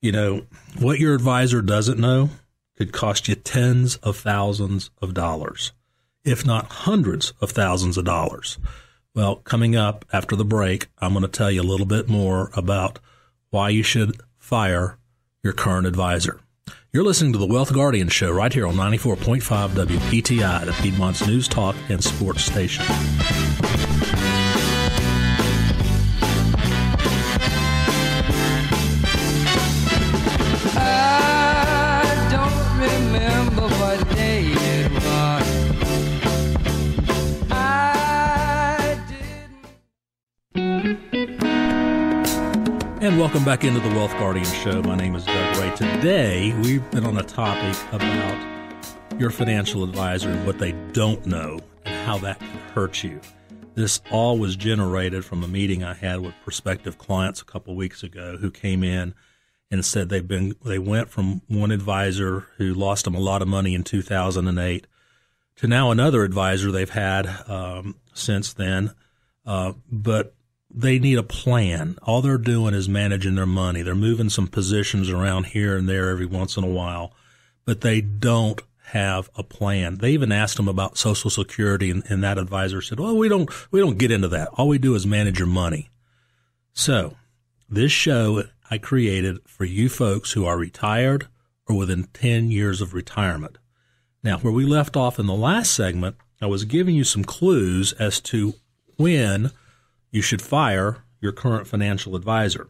You 0.00 0.10
know, 0.10 0.46
what 0.78 0.98
your 0.98 1.14
advisor 1.14 1.62
doesn't 1.62 2.00
know 2.00 2.30
could 2.76 2.92
cost 2.92 3.28
you 3.28 3.34
tens 3.34 3.96
of 3.96 4.16
thousands 4.16 4.90
of 5.02 5.14
dollars, 5.14 5.72
if 6.24 6.44
not 6.44 6.66
hundreds 6.66 7.34
of 7.40 7.50
thousands 7.50 7.98
of 7.98 8.06
dollars. 8.06 8.58
Well, 9.14 9.36
coming 9.36 9.76
up 9.76 10.06
after 10.12 10.34
the 10.34 10.44
break, 10.44 10.86
I'm 10.98 11.12
going 11.12 11.22
to 11.22 11.28
tell 11.28 11.50
you 11.50 11.60
a 11.60 11.62
little 11.62 11.86
bit 11.86 12.08
more 12.08 12.50
about 12.54 12.98
why 13.50 13.68
you 13.68 13.82
should 13.82 14.20
fire 14.38 14.96
your 15.42 15.52
current 15.52 15.86
advisor. 15.86 16.40
You're 16.92 17.04
listening 17.04 17.32
to 17.34 17.38
the 17.38 17.46
Wealth 17.46 17.72
Guardian 17.72 18.08
Show 18.08 18.32
right 18.32 18.52
here 18.52 18.66
on 18.66 18.74
94.5 18.74 19.40
WPTI, 19.86 20.66
the 20.66 20.72
Piedmont's 20.72 21.24
news 21.24 21.46
talk 21.46 21.76
and 21.88 22.02
sports 22.02 22.42
station. 22.42 22.84
Welcome 43.40 43.52
back 43.52 43.64
into 43.64 43.88
the 43.88 43.94
Wealth 43.96 44.12
Guardian 44.18 44.44
Show. 44.44 44.82
My 44.82 44.96
name 44.96 45.14
is 45.14 45.24
Doug 45.24 45.56
Ray. 45.56 45.74
Today, 45.74 46.52
we've 46.60 46.88
been 46.90 47.06
on 47.06 47.16
a 47.16 47.22
topic 47.22 47.74
about 47.90 48.46
your 49.18 49.30
financial 49.30 49.82
advisor 49.82 50.28
and 50.28 50.46
what 50.46 50.58
they 50.58 50.72
don't 50.92 51.24
know 51.24 51.58
and 51.86 52.06
how 52.06 52.18
that 52.18 52.38
can 52.38 52.58
hurt 52.74 53.02
you. 53.02 53.18
This 53.74 54.02
all 54.10 54.36
was 54.36 54.56
generated 54.56 55.24
from 55.24 55.42
a 55.42 55.48
meeting 55.48 55.82
I 55.82 55.94
had 55.94 56.20
with 56.20 56.34
prospective 56.44 56.98
clients 56.98 57.40
a 57.40 57.46
couple 57.46 57.74
weeks 57.74 58.02
ago 58.02 58.36
who 58.36 58.50
came 58.50 58.84
in 58.84 59.14
and 59.70 59.86
said 59.86 60.10
they've 60.10 60.28
been 60.28 60.54
they 60.62 60.78
went 60.78 61.08
from 61.08 61.40
one 61.48 61.70
advisor 61.70 62.46
who 62.58 62.74
lost 62.74 63.06
them 63.06 63.14
a 63.14 63.20
lot 63.20 63.40
of 63.40 63.48
money 63.48 63.74
in 63.74 63.84
2008 63.84 64.86
to 65.56 65.66
now 65.66 65.90
another 65.90 66.24
advisor 66.24 66.70
they've 66.70 66.90
had 66.90 67.26
um, 67.48 67.96
since 68.12 68.52
then, 68.52 68.92
uh, 69.46 69.72
but 69.90 70.34
they 70.72 70.98
need 70.98 71.18
a 71.18 71.22
plan. 71.22 71.98
All 72.02 72.22
they're 72.22 72.38
doing 72.38 72.74
is 72.74 72.88
managing 72.88 73.34
their 73.34 73.46
money. 73.46 73.82
They're 73.82 73.94
moving 73.94 74.30
some 74.30 74.46
positions 74.46 75.10
around 75.10 75.46
here 75.46 75.76
and 75.76 75.88
there 75.88 76.10
every 76.10 76.26
once 76.26 76.56
in 76.56 76.64
a 76.64 76.68
while, 76.68 77.12
but 77.64 77.80
they 77.80 78.00
don't 78.00 78.60
have 78.84 79.30
a 79.36 79.42
plan. 79.42 79.96
They 79.96 80.12
even 80.12 80.32
asked 80.32 80.56
them 80.56 80.68
about 80.68 80.98
Social 80.98 81.30
Security, 81.30 81.90
and, 81.90 82.02
and 82.08 82.22
that 82.24 82.38
advisor 82.38 82.82
said, 82.82 83.00
"Well, 83.00 83.16
we 83.16 83.28
don't 83.28 83.50
we 83.70 83.80
don't 83.80 83.98
get 83.98 84.10
into 84.10 84.28
that. 84.28 84.48
All 84.54 84.68
we 84.68 84.78
do 84.78 84.94
is 84.94 85.06
manage 85.06 85.38
your 85.38 85.48
money." 85.48 85.90
So, 86.72 87.16
this 87.68 87.92
show 87.92 88.44
I 88.70 88.78
created 88.78 89.38
for 89.46 89.64
you 89.64 89.88
folks 89.88 90.32
who 90.32 90.44
are 90.44 90.56
retired 90.56 91.28
or 91.68 91.76
within 91.76 92.04
10 92.12 92.50
years 92.50 92.80
of 92.80 92.94
retirement. 92.94 93.58
Now, 94.22 94.38
where 94.38 94.52
we 94.52 94.64
left 94.64 94.96
off 94.96 95.18
in 95.18 95.26
the 95.26 95.34
last 95.34 95.72
segment, 95.72 96.16
I 96.40 96.46
was 96.46 96.64
giving 96.64 96.94
you 96.94 97.04
some 97.04 97.24
clues 97.24 97.92
as 97.94 98.20
to 98.22 98.54
when 98.96 99.50
you 100.10 100.22
should 100.22 100.42
fire 100.42 101.04
your 101.20 101.32
current 101.32 101.66
financial 101.66 102.16
advisor. 102.16 102.68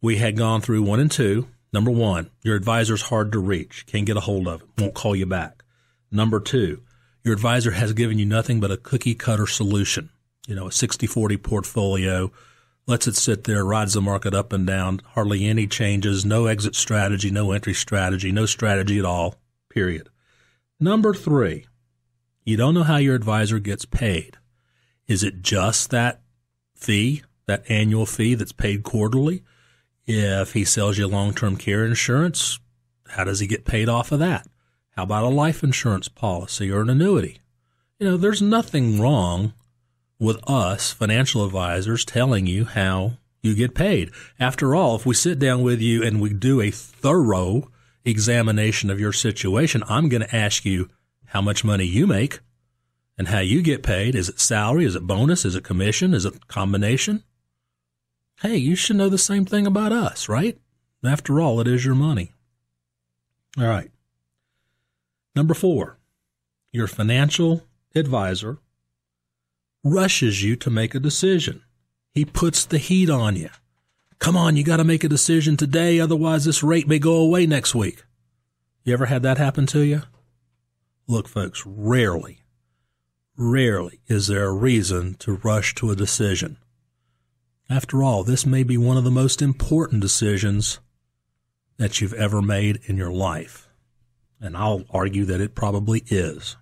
We 0.00 0.16
had 0.16 0.36
gone 0.36 0.60
through 0.60 0.82
one 0.82 1.00
and 1.00 1.10
two. 1.10 1.48
Number 1.72 1.90
one, 1.90 2.30
your 2.42 2.54
advisor's 2.54 3.02
hard 3.02 3.32
to 3.32 3.38
reach, 3.38 3.84
can't 3.86 4.06
get 4.06 4.16
a 4.16 4.20
hold 4.20 4.46
of 4.46 4.62
it, 4.62 4.68
won't 4.78 4.94
call 4.94 5.16
you 5.16 5.26
back. 5.26 5.64
Number 6.10 6.38
two, 6.38 6.82
your 7.24 7.34
advisor 7.34 7.72
has 7.72 7.92
given 7.94 8.18
you 8.18 8.26
nothing 8.26 8.60
but 8.60 8.70
a 8.70 8.76
cookie 8.76 9.14
cutter 9.14 9.46
solution, 9.46 10.10
you 10.46 10.54
know, 10.54 10.68
a 10.68 10.72
60 10.72 11.06
40 11.06 11.36
portfolio, 11.38 12.30
lets 12.86 13.08
it 13.08 13.16
sit 13.16 13.44
there, 13.44 13.64
rides 13.64 13.94
the 13.94 14.00
market 14.00 14.34
up 14.34 14.52
and 14.52 14.66
down, 14.66 15.00
hardly 15.14 15.46
any 15.46 15.66
changes, 15.66 16.24
no 16.24 16.46
exit 16.46 16.76
strategy, 16.76 17.30
no 17.30 17.50
entry 17.50 17.74
strategy, 17.74 18.30
no 18.30 18.46
strategy 18.46 18.98
at 18.98 19.04
all, 19.04 19.36
period. 19.68 20.08
Number 20.78 21.14
three, 21.14 21.66
you 22.44 22.56
don't 22.56 22.74
know 22.74 22.82
how 22.82 22.98
your 22.98 23.14
advisor 23.14 23.58
gets 23.58 23.84
paid. 23.84 24.36
Is 25.06 25.22
it 25.22 25.42
just 25.42 25.90
that 25.90 26.20
fee, 26.74 27.22
that 27.46 27.64
annual 27.68 28.06
fee 28.06 28.34
that's 28.34 28.52
paid 28.52 28.82
quarterly? 28.82 29.42
If 30.06 30.52
he 30.52 30.64
sells 30.64 30.98
you 30.98 31.06
long 31.06 31.34
term 31.34 31.56
care 31.56 31.84
insurance, 31.84 32.58
how 33.08 33.24
does 33.24 33.40
he 33.40 33.46
get 33.46 33.64
paid 33.64 33.88
off 33.88 34.12
of 34.12 34.18
that? 34.18 34.46
How 34.96 35.04
about 35.04 35.24
a 35.24 35.28
life 35.28 35.62
insurance 35.62 36.08
policy 36.08 36.70
or 36.70 36.82
an 36.82 36.90
annuity? 36.90 37.40
You 37.98 38.10
know, 38.10 38.16
there's 38.16 38.42
nothing 38.42 39.00
wrong 39.00 39.54
with 40.18 40.38
us 40.48 40.92
financial 40.92 41.44
advisors 41.44 42.04
telling 42.04 42.46
you 42.46 42.64
how 42.64 43.18
you 43.42 43.54
get 43.54 43.74
paid. 43.74 44.10
After 44.38 44.74
all, 44.74 44.96
if 44.96 45.04
we 45.04 45.14
sit 45.14 45.38
down 45.38 45.62
with 45.62 45.80
you 45.80 46.02
and 46.02 46.20
we 46.20 46.32
do 46.32 46.60
a 46.60 46.70
thorough 46.70 47.70
examination 48.04 48.90
of 48.90 49.00
your 49.00 49.12
situation, 49.12 49.82
I'm 49.88 50.08
going 50.08 50.22
to 50.22 50.36
ask 50.36 50.64
you 50.64 50.88
how 51.26 51.40
much 51.40 51.64
money 51.64 51.84
you 51.84 52.06
make 52.06 52.40
and 53.16 53.28
how 53.28 53.40
you 53.40 53.62
get 53.62 53.82
paid. 53.82 54.14
Is 54.14 54.28
it 54.28 54.40
salary? 54.40 54.84
Is 54.84 54.96
it 54.96 55.06
bonus? 55.06 55.44
Is 55.44 55.54
it 55.54 55.64
commission? 55.64 56.14
Is 56.14 56.24
it 56.24 56.48
combination? 56.48 57.22
Hey, 58.40 58.56
you 58.56 58.74
should 58.74 58.96
know 58.96 59.08
the 59.08 59.18
same 59.18 59.44
thing 59.44 59.66
about 59.66 59.92
us, 59.92 60.28
right? 60.28 60.58
After 61.04 61.40
all, 61.40 61.60
it 61.60 61.68
is 61.68 61.84
your 61.84 61.94
money. 61.94 62.32
All 63.58 63.66
right. 63.66 63.90
Number 65.36 65.54
four, 65.54 65.98
your 66.72 66.86
financial 66.86 67.64
advisor 67.94 68.58
rushes 69.84 70.42
you 70.42 70.56
to 70.56 70.70
make 70.70 70.94
a 70.94 71.00
decision. 71.00 71.62
He 72.12 72.24
puts 72.24 72.64
the 72.64 72.78
heat 72.78 73.10
on 73.10 73.36
you. 73.36 73.50
Come 74.18 74.36
on, 74.36 74.56
you 74.56 74.64
got 74.64 74.78
to 74.78 74.84
make 74.84 75.04
a 75.04 75.08
decision 75.08 75.56
today, 75.56 76.00
otherwise, 76.00 76.44
this 76.44 76.62
rate 76.62 76.88
may 76.88 76.98
go 76.98 77.16
away 77.16 77.46
next 77.46 77.74
week. 77.74 78.04
You 78.84 78.92
ever 78.94 79.06
had 79.06 79.22
that 79.22 79.38
happen 79.38 79.66
to 79.66 79.80
you? 79.80 80.02
Look, 81.06 81.28
folks, 81.28 81.62
rarely 81.66 82.38
Rarely 83.36 84.00
is 84.06 84.28
there 84.28 84.44
a 84.44 84.52
reason 84.52 85.14
to 85.14 85.40
rush 85.42 85.74
to 85.76 85.90
a 85.90 85.96
decision. 85.96 86.56
After 87.68 88.02
all, 88.02 88.22
this 88.22 88.46
may 88.46 88.62
be 88.62 88.76
one 88.76 88.96
of 88.96 89.04
the 89.04 89.10
most 89.10 89.42
important 89.42 90.00
decisions 90.00 90.78
that 91.76 92.00
you've 92.00 92.14
ever 92.14 92.40
made 92.40 92.80
in 92.84 92.96
your 92.96 93.10
life. 93.10 93.68
And 94.40 94.56
I'll 94.56 94.84
argue 94.90 95.24
that 95.24 95.40
it 95.40 95.54
probably 95.54 96.04
is. 96.06 96.56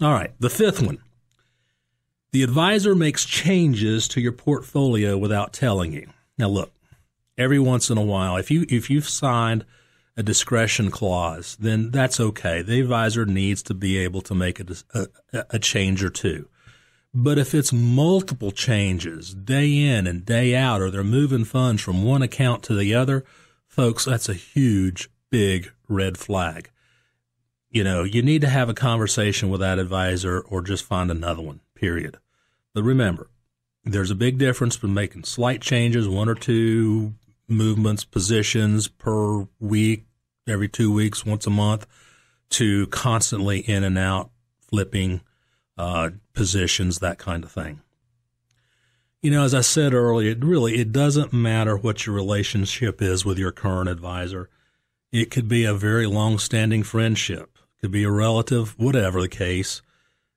All 0.00 0.12
right, 0.12 0.34
the 0.38 0.50
fifth 0.50 0.82
one. 0.82 0.98
The 2.32 2.42
advisor 2.42 2.94
makes 2.94 3.24
changes 3.24 4.06
to 4.08 4.20
your 4.20 4.32
portfolio 4.32 5.16
without 5.16 5.52
telling 5.52 5.92
you. 5.92 6.10
Now 6.36 6.48
look, 6.48 6.72
every 7.38 7.58
once 7.58 7.88
in 7.88 7.96
a 7.96 8.02
while, 8.02 8.36
if 8.36 8.50
you 8.50 8.66
if 8.68 8.90
you've 8.90 9.08
signed 9.08 9.64
a 10.16 10.22
discretion 10.22 10.90
clause, 10.90 11.56
then 11.60 11.90
that's 11.90 12.18
okay. 12.18 12.62
The 12.62 12.80
advisor 12.80 13.26
needs 13.26 13.62
to 13.64 13.74
be 13.74 13.98
able 13.98 14.22
to 14.22 14.34
make 14.34 14.60
a, 14.60 14.66
a, 14.94 15.06
a 15.50 15.58
change 15.58 16.02
or 16.02 16.10
two. 16.10 16.48
But 17.12 17.38
if 17.38 17.54
it's 17.54 17.72
multiple 17.72 18.50
changes 18.50 19.34
day 19.34 19.74
in 19.74 20.06
and 20.06 20.24
day 20.24 20.54
out, 20.54 20.80
or 20.80 20.90
they're 20.90 21.04
moving 21.04 21.44
funds 21.44 21.82
from 21.82 22.02
one 22.02 22.22
account 22.22 22.62
to 22.64 22.74
the 22.74 22.94
other, 22.94 23.24
folks, 23.66 24.04
that's 24.04 24.28
a 24.28 24.34
huge, 24.34 25.08
big 25.30 25.70
red 25.88 26.18
flag. 26.18 26.70
You 27.70 27.84
know, 27.84 28.04
you 28.04 28.22
need 28.22 28.40
to 28.40 28.48
have 28.48 28.68
a 28.68 28.74
conversation 28.74 29.50
with 29.50 29.60
that 29.60 29.78
advisor 29.78 30.40
or 30.40 30.62
just 30.62 30.84
find 30.84 31.10
another 31.10 31.42
one, 31.42 31.60
period. 31.74 32.18
But 32.74 32.84
remember, 32.84 33.28
there's 33.84 34.10
a 34.10 34.14
big 34.14 34.38
difference 34.38 34.76
between 34.76 34.94
making 34.94 35.24
slight 35.24 35.60
changes, 35.60 36.08
one 36.08 36.28
or 36.28 36.34
two 36.34 37.14
movements, 37.48 38.04
positions 38.04 38.88
per 38.88 39.46
week, 39.60 40.04
every 40.48 40.68
two 40.68 40.92
weeks, 40.92 41.24
once 41.24 41.46
a 41.46 41.50
month, 41.50 41.86
to 42.50 42.86
constantly 42.88 43.60
in 43.60 43.84
and 43.84 43.98
out, 43.98 44.30
flipping 44.60 45.20
uh, 45.78 46.10
positions, 46.32 46.98
that 46.98 47.18
kind 47.18 47.44
of 47.44 47.50
thing. 47.50 47.80
You 49.22 49.30
know, 49.30 49.44
as 49.44 49.54
I 49.54 49.62
said 49.62 49.92
earlier, 49.92 50.30
it 50.30 50.44
really 50.44 50.76
it 50.76 50.92
doesn't 50.92 51.32
matter 51.32 51.76
what 51.76 52.06
your 52.06 52.14
relationship 52.14 53.02
is 53.02 53.24
with 53.24 53.38
your 53.38 53.52
current 53.52 53.88
advisor. 53.88 54.48
It 55.10 55.30
could 55.30 55.48
be 55.48 55.64
a 55.64 55.74
very 55.74 56.06
long-standing 56.06 56.82
friendship, 56.82 57.58
could 57.80 57.90
be 57.90 58.04
a 58.04 58.10
relative, 58.10 58.78
whatever 58.78 59.20
the 59.20 59.28
case. 59.28 59.82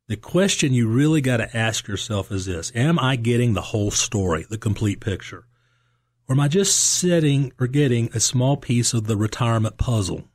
The 0.08 0.16
question 0.16 0.74
you 0.74 0.88
really 0.88 1.22
got 1.22 1.38
to 1.38 1.56
ask 1.56 1.88
yourself 1.88 2.32
is 2.32 2.48
this: 2.48 2.72
Am 2.74 2.98
I 2.98 3.16
getting 3.16 3.54
the 3.54 3.62
whole 3.62 3.92
story, 3.92 4.46
the 4.50 4.58
complete 4.58 5.00
picture, 5.00 5.46
or 6.30 6.34
am 6.34 6.40
I 6.40 6.48
just 6.48 6.80
sitting 6.80 7.52
or 7.60 7.66
getting 7.66 8.10
a 8.14 8.20
small 8.20 8.56
piece 8.56 8.94
of 8.94 9.08
the 9.08 9.18
retirement 9.18 9.78
puzzle? 9.78 10.26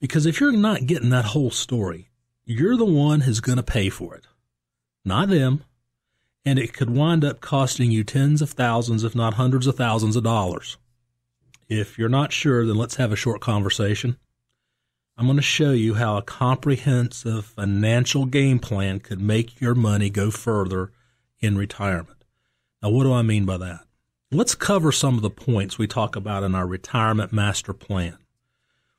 Because 0.00 0.24
if 0.24 0.40
you're 0.40 0.50
not 0.50 0.86
getting 0.86 1.10
that 1.10 1.26
whole 1.26 1.50
story, 1.50 2.08
you're 2.46 2.76
the 2.76 2.86
one 2.86 3.20
who's 3.20 3.40
going 3.40 3.56
to 3.56 3.62
pay 3.62 3.90
for 3.90 4.14
it, 4.14 4.26
not 5.04 5.28
them. 5.28 5.62
And 6.44 6.58
it 6.58 6.72
could 6.72 6.88
wind 6.88 7.22
up 7.22 7.42
costing 7.42 7.90
you 7.90 8.02
tens 8.02 8.40
of 8.40 8.50
thousands, 8.50 9.04
if 9.04 9.14
not 9.14 9.34
hundreds 9.34 9.66
of 9.66 9.76
thousands 9.76 10.16
of 10.16 10.24
dollars. 10.24 10.78
If 11.68 11.98
you're 11.98 12.08
not 12.08 12.32
sure, 12.32 12.64
then 12.64 12.76
let's 12.76 12.96
have 12.96 13.12
a 13.12 13.16
short 13.16 13.42
conversation. 13.42 14.16
I'm 15.18 15.26
going 15.26 15.36
to 15.36 15.42
show 15.42 15.72
you 15.72 15.94
how 15.94 16.16
a 16.16 16.22
comprehensive 16.22 17.44
financial 17.44 18.24
game 18.24 18.60
plan 18.60 19.00
could 19.00 19.20
make 19.20 19.60
your 19.60 19.74
money 19.74 20.08
go 20.08 20.30
further 20.30 20.92
in 21.40 21.58
retirement. 21.58 22.24
Now, 22.82 22.90
what 22.90 23.04
do 23.04 23.12
I 23.12 23.20
mean 23.20 23.44
by 23.44 23.58
that? 23.58 23.80
Let's 24.30 24.54
cover 24.54 24.92
some 24.92 25.14
of 25.16 25.22
the 25.22 25.30
points 25.30 25.78
we 25.78 25.86
talk 25.86 26.14
about 26.14 26.42
in 26.42 26.54
our 26.54 26.66
retirement 26.66 27.32
master 27.32 27.72
plan. 27.72 28.18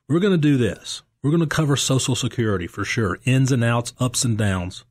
We're 0.08 0.18
going 0.18 0.32
to 0.32 0.36
do 0.36 0.56
this. 0.56 1.02
We're 1.22 1.30
going 1.30 1.38
to 1.38 1.46
cover 1.46 1.76
Social 1.76 2.16
Security 2.16 2.66
for 2.66 2.84
sure, 2.84 3.16
ins 3.24 3.52
and 3.52 3.62
outs, 3.62 3.92
ups 4.00 4.24
and 4.24 4.36
downs. 4.36 4.84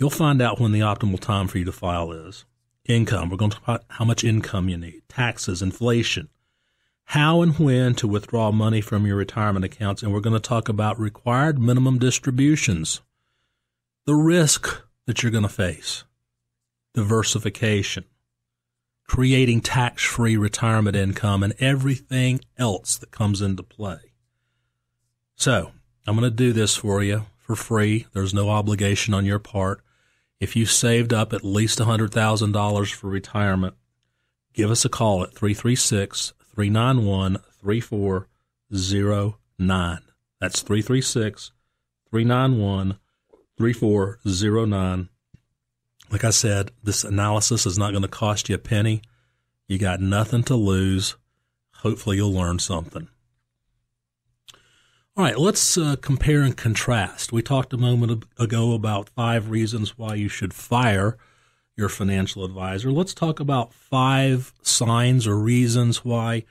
You'll 0.00 0.10
find 0.10 0.42
out 0.42 0.58
when 0.58 0.72
the 0.72 0.80
optimal 0.80 1.20
time 1.20 1.46
for 1.46 1.58
you 1.58 1.64
to 1.64 1.70
file 1.70 2.10
is. 2.10 2.44
Income, 2.86 3.30
we're 3.30 3.36
going 3.36 3.52
to 3.52 3.56
talk 3.58 3.68
about 3.68 3.84
how 3.86 4.04
much 4.04 4.24
income 4.24 4.68
you 4.68 4.78
need, 4.78 5.02
taxes, 5.08 5.62
inflation, 5.62 6.28
how 7.04 7.40
and 7.40 7.56
when 7.56 7.94
to 7.94 8.08
withdraw 8.08 8.50
money 8.50 8.80
from 8.80 9.06
your 9.06 9.14
retirement 9.14 9.64
accounts, 9.64 10.02
and 10.02 10.12
we're 10.12 10.18
going 10.18 10.34
to 10.34 10.40
talk 10.40 10.68
about 10.68 10.98
required 10.98 11.60
minimum 11.60 12.00
distributions, 12.00 13.00
the 14.06 14.14
risk 14.16 14.82
that 15.06 15.22
you're 15.22 15.30
going 15.30 15.42
to 15.42 15.48
face, 15.48 16.02
diversification, 16.94 18.06
creating 19.06 19.60
tax 19.60 20.02
free 20.02 20.36
retirement 20.36 20.96
income, 20.96 21.42
and 21.42 21.54
everything 21.58 22.40
else 22.58 22.96
that 22.96 23.10
comes 23.10 23.40
into 23.40 23.62
play. 23.62 23.98
So 25.36 25.72
I'm 26.06 26.16
going 26.16 26.30
to 26.30 26.36
do 26.36 26.52
this 26.52 26.76
for 26.76 27.02
you 27.02 27.24
for 27.38 27.56
free. 27.56 28.06
There's 28.12 28.34
no 28.34 28.50
obligation 28.50 29.14
on 29.14 29.24
your 29.24 29.38
part. 29.38 29.80
If 30.40 30.56
you 30.56 30.66
saved 30.66 31.14
up 31.14 31.32
at 31.32 31.44
least 31.44 31.78
$100,000 31.78 32.92
for 32.92 33.08
retirement, 33.08 33.74
give 34.52 34.70
us 34.70 34.84
a 34.84 34.88
call 34.88 35.22
at 35.22 35.34
336 35.34 36.32
391 36.54 37.38
3409. 37.60 39.98
That's 40.40 40.60
336 40.60 41.52
391 42.10 42.98
3409. 43.56 45.08
Like 46.10 46.24
I 46.24 46.30
said, 46.30 46.70
this 46.82 47.04
analysis 47.04 47.66
is 47.66 47.78
not 47.78 47.90
going 47.90 48.02
to 48.02 48.08
cost 48.08 48.48
you 48.48 48.54
a 48.54 48.58
penny. 48.58 49.02
You 49.68 49.78
got 49.78 50.00
nothing 50.00 50.44
to 50.44 50.54
lose. 50.54 51.16
Hopefully, 51.76 52.16
you'll 52.16 52.32
learn 52.32 52.58
something. 52.58 53.08
All 55.16 55.24
right, 55.24 55.38
let's 55.38 55.78
uh, 55.78 55.96
compare 56.00 56.42
and 56.42 56.56
contrast. 56.56 57.32
We 57.32 57.42
talked 57.42 57.72
a 57.72 57.78
moment 57.78 58.24
ago 58.38 58.72
about 58.74 59.08
five 59.08 59.50
reasons 59.50 59.96
why 59.96 60.14
you 60.14 60.28
should 60.28 60.52
fire 60.52 61.16
your 61.74 61.88
financial 61.88 62.44
advisor. 62.44 62.92
Let's 62.92 63.14
talk 63.14 63.40
about 63.40 63.72
five 63.72 64.52
signs 64.62 65.26
or 65.26 65.38
reasons 65.38 66.04
why 66.04 66.44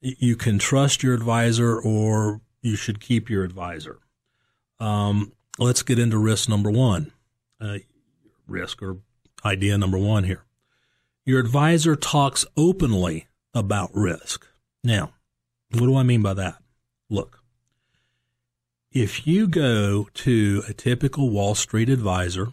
you 0.00 0.36
can 0.36 0.58
trust 0.58 1.02
your 1.02 1.14
advisor 1.14 1.80
or 1.80 2.40
you 2.60 2.76
should 2.76 3.00
keep 3.00 3.30
your 3.30 3.44
advisor. 3.44 3.98
Um, 4.80 5.32
let's 5.58 5.82
get 5.82 5.98
into 5.98 6.18
risk 6.18 6.48
number 6.48 6.70
one. 6.70 7.12
Uh, 7.60 7.78
risk 8.48 8.82
or 8.82 8.98
idea 9.44 9.78
number 9.78 9.98
one 9.98 10.24
here. 10.24 10.44
Your 11.24 11.40
advisor 11.40 11.94
talks 11.94 12.46
openly 12.56 13.26
about 13.54 13.90
risk. 13.94 14.46
Now, 14.82 15.12
what 15.70 15.80
do 15.80 15.96
I 15.96 16.02
mean 16.02 16.22
by 16.22 16.34
that? 16.34 16.56
Look, 17.10 17.42
if 18.90 19.26
you 19.26 19.46
go 19.46 20.08
to 20.14 20.62
a 20.66 20.72
typical 20.72 21.30
Wall 21.30 21.54
Street 21.54 21.90
advisor, 21.90 22.52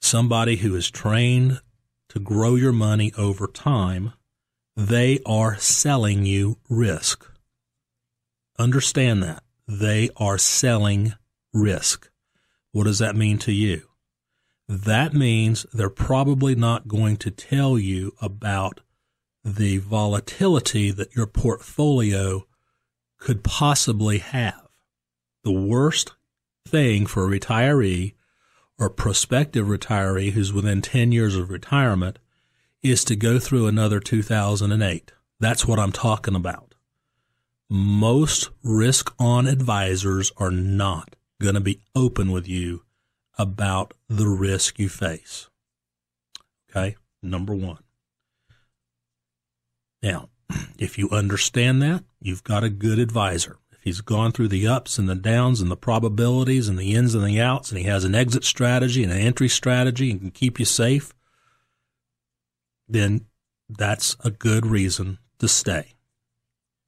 somebody 0.00 0.56
who 0.56 0.74
is 0.74 0.90
trained 0.90 1.60
to 2.08 2.18
grow 2.18 2.56
your 2.56 2.72
money 2.72 3.12
over 3.16 3.46
time, 3.46 4.12
they 4.76 5.20
are 5.24 5.56
selling 5.56 6.26
you 6.26 6.58
risk. 6.68 7.30
Understand 8.58 9.22
that. 9.22 9.42
They 9.68 10.10
are 10.16 10.38
selling 10.38 11.14
risk. 11.52 12.10
What 12.72 12.84
does 12.84 12.98
that 12.98 13.16
mean 13.16 13.38
to 13.38 13.52
you? 13.52 13.88
That 14.68 15.14
means 15.14 15.64
they're 15.72 15.88
probably 15.88 16.54
not 16.54 16.88
going 16.88 17.16
to 17.18 17.30
tell 17.30 17.78
you 17.78 18.12
about 18.20 18.80
the 19.44 19.78
volatility 19.78 20.90
that 20.90 21.14
your 21.14 21.26
portfolio 21.26 22.46
could 23.18 23.44
possibly 23.44 24.18
have 24.18 24.66
the 25.44 25.52
worst 25.52 26.12
thing 26.66 27.06
for 27.06 27.24
a 27.24 27.38
retiree 27.38 28.14
or 28.78 28.90
prospective 28.90 29.66
retiree 29.68 30.32
who's 30.32 30.52
within 30.52 30.82
10 30.82 31.12
years 31.12 31.36
of 31.36 31.50
retirement 31.50 32.18
is 32.82 33.04
to 33.04 33.14
go 33.14 33.38
through 33.38 33.68
another 33.68 34.00
2008. 34.00 35.12
That's 35.38 35.64
what 35.64 35.78
I'm 35.78 35.92
talking 35.92 36.34
about. 36.34 36.74
Most 37.70 38.50
risk 38.64 39.14
on 39.20 39.46
advisors 39.46 40.32
are 40.36 40.50
not 40.50 41.14
going 41.40 41.54
to 41.54 41.60
be 41.60 41.80
open 41.94 42.32
with 42.32 42.48
you 42.48 42.82
about 43.36 43.94
the 44.08 44.28
risk 44.28 44.78
you 44.78 44.88
face. 44.88 45.48
Okay. 46.70 46.96
Number 47.22 47.54
one. 47.54 47.78
Now, 50.02 50.28
if 50.78 50.98
you 50.98 51.10
understand 51.10 51.82
that, 51.82 52.04
you've 52.20 52.44
got 52.44 52.64
a 52.64 52.70
good 52.70 52.98
advisor. 52.98 53.58
If 53.72 53.82
he's 53.82 54.00
gone 54.00 54.32
through 54.32 54.48
the 54.48 54.66
ups 54.66 54.98
and 54.98 55.08
the 55.08 55.14
downs 55.14 55.60
and 55.60 55.70
the 55.70 55.76
probabilities 55.76 56.68
and 56.68 56.78
the 56.78 56.94
ins 56.94 57.14
and 57.14 57.24
the 57.24 57.40
outs, 57.40 57.70
and 57.70 57.78
he 57.78 57.86
has 57.86 58.04
an 58.04 58.14
exit 58.14 58.44
strategy 58.44 59.02
and 59.02 59.12
an 59.12 59.18
entry 59.18 59.48
strategy 59.48 60.10
and 60.10 60.20
can 60.20 60.30
keep 60.30 60.58
you 60.58 60.64
safe. 60.64 61.12
Then 62.88 63.26
that's 63.68 64.16
a 64.24 64.30
good 64.30 64.66
reason 64.66 65.18
to 65.38 65.48
stay. 65.48 65.94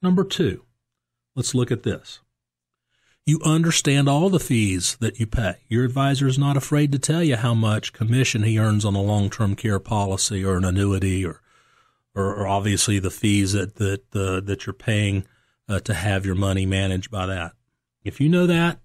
Number 0.01 0.23
two, 0.23 0.63
let's 1.35 1.53
look 1.53 1.71
at 1.71 1.83
this. 1.83 2.19
You 3.25 3.39
understand 3.43 4.09
all 4.09 4.29
the 4.29 4.39
fees 4.39 4.97
that 4.99 5.19
you 5.19 5.27
pay. 5.27 5.57
Your 5.67 5.85
advisor 5.85 6.27
is 6.27 6.39
not 6.39 6.57
afraid 6.57 6.91
to 6.91 6.99
tell 6.99 7.23
you 7.23 7.35
how 7.35 7.53
much 7.53 7.93
commission 7.93 8.43
he 8.43 8.57
earns 8.57 8.83
on 8.83 8.95
a 8.95 9.01
long-term 9.01 9.55
care 9.55 9.79
policy 9.79 10.43
or 10.43 10.57
an 10.57 10.65
annuity 10.65 11.23
or, 11.23 11.41
or, 12.15 12.35
or 12.35 12.47
obviously 12.47 12.97
the 12.97 13.11
fees 13.11 13.53
that, 13.53 13.75
that, 13.75 14.15
uh, 14.15 14.39
that 14.41 14.65
you're 14.65 14.73
paying 14.73 15.25
uh, 15.67 15.79
to 15.81 15.93
have 15.93 16.25
your 16.25 16.35
money 16.35 16.65
managed 16.65 17.11
by 17.11 17.27
that. 17.27 17.53
If 18.03 18.19
you 18.19 18.29
know 18.29 18.47
that, 18.47 18.79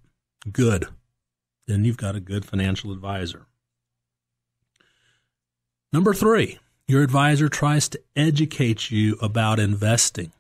good. 0.52 0.88
Then 1.66 1.84
you've 1.84 1.96
got 1.96 2.16
a 2.16 2.20
good 2.20 2.44
financial 2.44 2.92
advisor. 2.92 3.46
Number 5.92 6.12
three, 6.12 6.58
your 6.86 7.02
advisor 7.02 7.48
tries 7.48 7.88
to 7.90 8.00
educate 8.14 8.90
you 8.90 9.16
about 9.22 9.58
investing. 9.58 10.32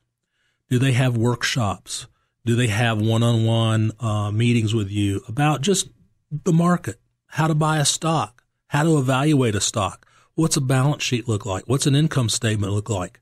Do 0.68 0.78
they 0.78 0.92
have 0.92 1.16
workshops? 1.16 2.06
Do 2.44 2.56
they 2.56 2.66
have 2.66 3.00
one 3.00 3.22
on 3.22 3.44
one 3.44 3.92
meetings 4.36 4.74
with 4.74 4.90
you 4.90 5.22
about 5.28 5.62
just 5.62 5.88
the 6.30 6.52
market, 6.52 7.00
how 7.26 7.46
to 7.46 7.54
buy 7.54 7.78
a 7.78 7.84
stock, 7.84 8.44
how 8.68 8.82
to 8.82 8.98
evaluate 8.98 9.54
a 9.54 9.60
stock? 9.60 10.06
What's 10.34 10.56
a 10.56 10.60
balance 10.60 11.02
sheet 11.02 11.28
look 11.28 11.46
like? 11.46 11.64
What's 11.66 11.86
an 11.86 11.94
income 11.94 12.28
statement 12.28 12.72
look 12.72 12.90
like? 12.90 13.20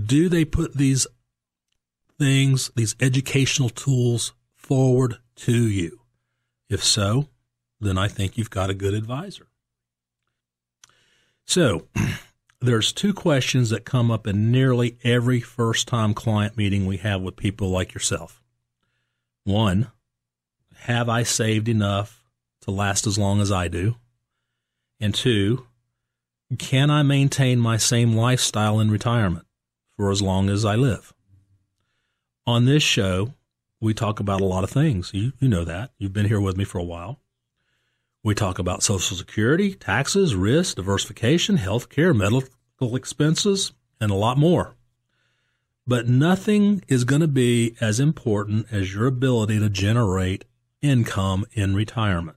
Do 0.00 0.28
they 0.28 0.44
put 0.44 0.76
these 0.76 1.06
things, 2.18 2.70
these 2.76 2.94
educational 3.00 3.70
tools 3.70 4.32
forward 4.54 5.16
to 5.36 5.66
you? 5.66 6.00
If 6.68 6.84
so, 6.84 7.28
then 7.80 7.96
I 7.96 8.08
think 8.08 8.36
you've 8.36 8.50
got 8.50 8.70
a 8.70 8.74
good 8.74 8.94
advisor. 8.94 9.46
So, 11.46 11.88
there's 12.60 12.92
two 12.92 13.14
questions 13.14 13.70
that 13.70 13.84
come 13.84 14.10
up 14.10 14.26
in 14.26 14.50
nearly 14.50 14.98
every 15.04 15.40
first 15.40 15.86
time 15.86 16.14
client 16.14 16.56
meeting 16.56 16.86
we 16.86 16.96
have 16.98 17.20
with 17.20 17.36
people 17.36 17.70
like 17.70 17.94
yourself. 17.94 18.42
One, 19.44 19.90
have 20.80 21.08
I 21.08 21.22
saved 21.22 21.68
enough 21.68 22.24
to 22.62 22.70
last 22.70 23.06
as 23.06 23.18
long 23.18 23.40
as 23.40 23.52
I 23.52 23.68
do? 23.68 23.96
And 25.00 25.14
two, 25.14 25.66
can 26.58 26.90
I 26.90 27.02
maintain 27.02 27.60
my 27.60 27.76
same 27.76 28.14
lifestyle 28.14 28.80
in 28.80 28.90
retirement 28.90 29.46
for 29.96 30.10
as 30.10 30.20
long 30.20 30.50
as 30.50 30.64
I 30.64 30.74
live? 30.74 31.12
On 32.46 32.64
this 32.64 32.82
show, 32.82 33.34
we 33.80 33.94
talk 33.94 34.18
about 34.18 34.40
a 34.40 34.46
lot 34.46 34.64
of 34.64 34.70
things. 34.70 35.10
You, 35.14 35.32
you 35.38 35.48
know 35.48 35.64
that. 35.64 35.90
You've 35.98 36.12
been 36.12 36.26
here 36.26 36.40
with 36.40 36.56
me 36.56 36.64
for 36.64 36.78
a 36.78 36.84
while. 36.84 37.20
We 38.28 38.34
talk 38.34 38.58
about 38.58 38.82
Social 38.82 39.16
Security, 39.16 39.72
taxes, 39.72 40.34
risk, 40.34 40.76
diversification, 40.76 41.56
health 41.56 41.88
care, 41.88 42.12
medical 42.12 42.94
expenses, 42.94 43.72
and 44.02 44.10
a 44.10 44.14
lot 44.14 44.36
more. 44.36 44.74
But 45.86 46.08
nothing 46.08 46.84
is 46.88 47.04
going 47.04 47.22
to 47.22 47.26
be 47.26 47.74
as 47.80 47.98
important 47.98 48.66
as 48.70 48.92
your 48.92 49.06
ability 49.06 49.58
to 49.60 49.70
generate 49.70 50.44
income 50.82 51.46
in 51.54 51.74
retirement. 51.74 52.36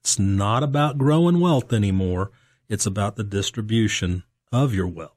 It's 0.00 0.18
not 0.18 0.64
about 0.64 0.98
growing 0.98 1.38
wealth 1.38 1.72
anymore. 1.72 2.32
It's 2.68 2.84
about 2.84 3.14
the 3.14 3.22
distribution 3.22 4.24
of 4.50 4.74
your 4.74 4.88
wealth 4.88 5.12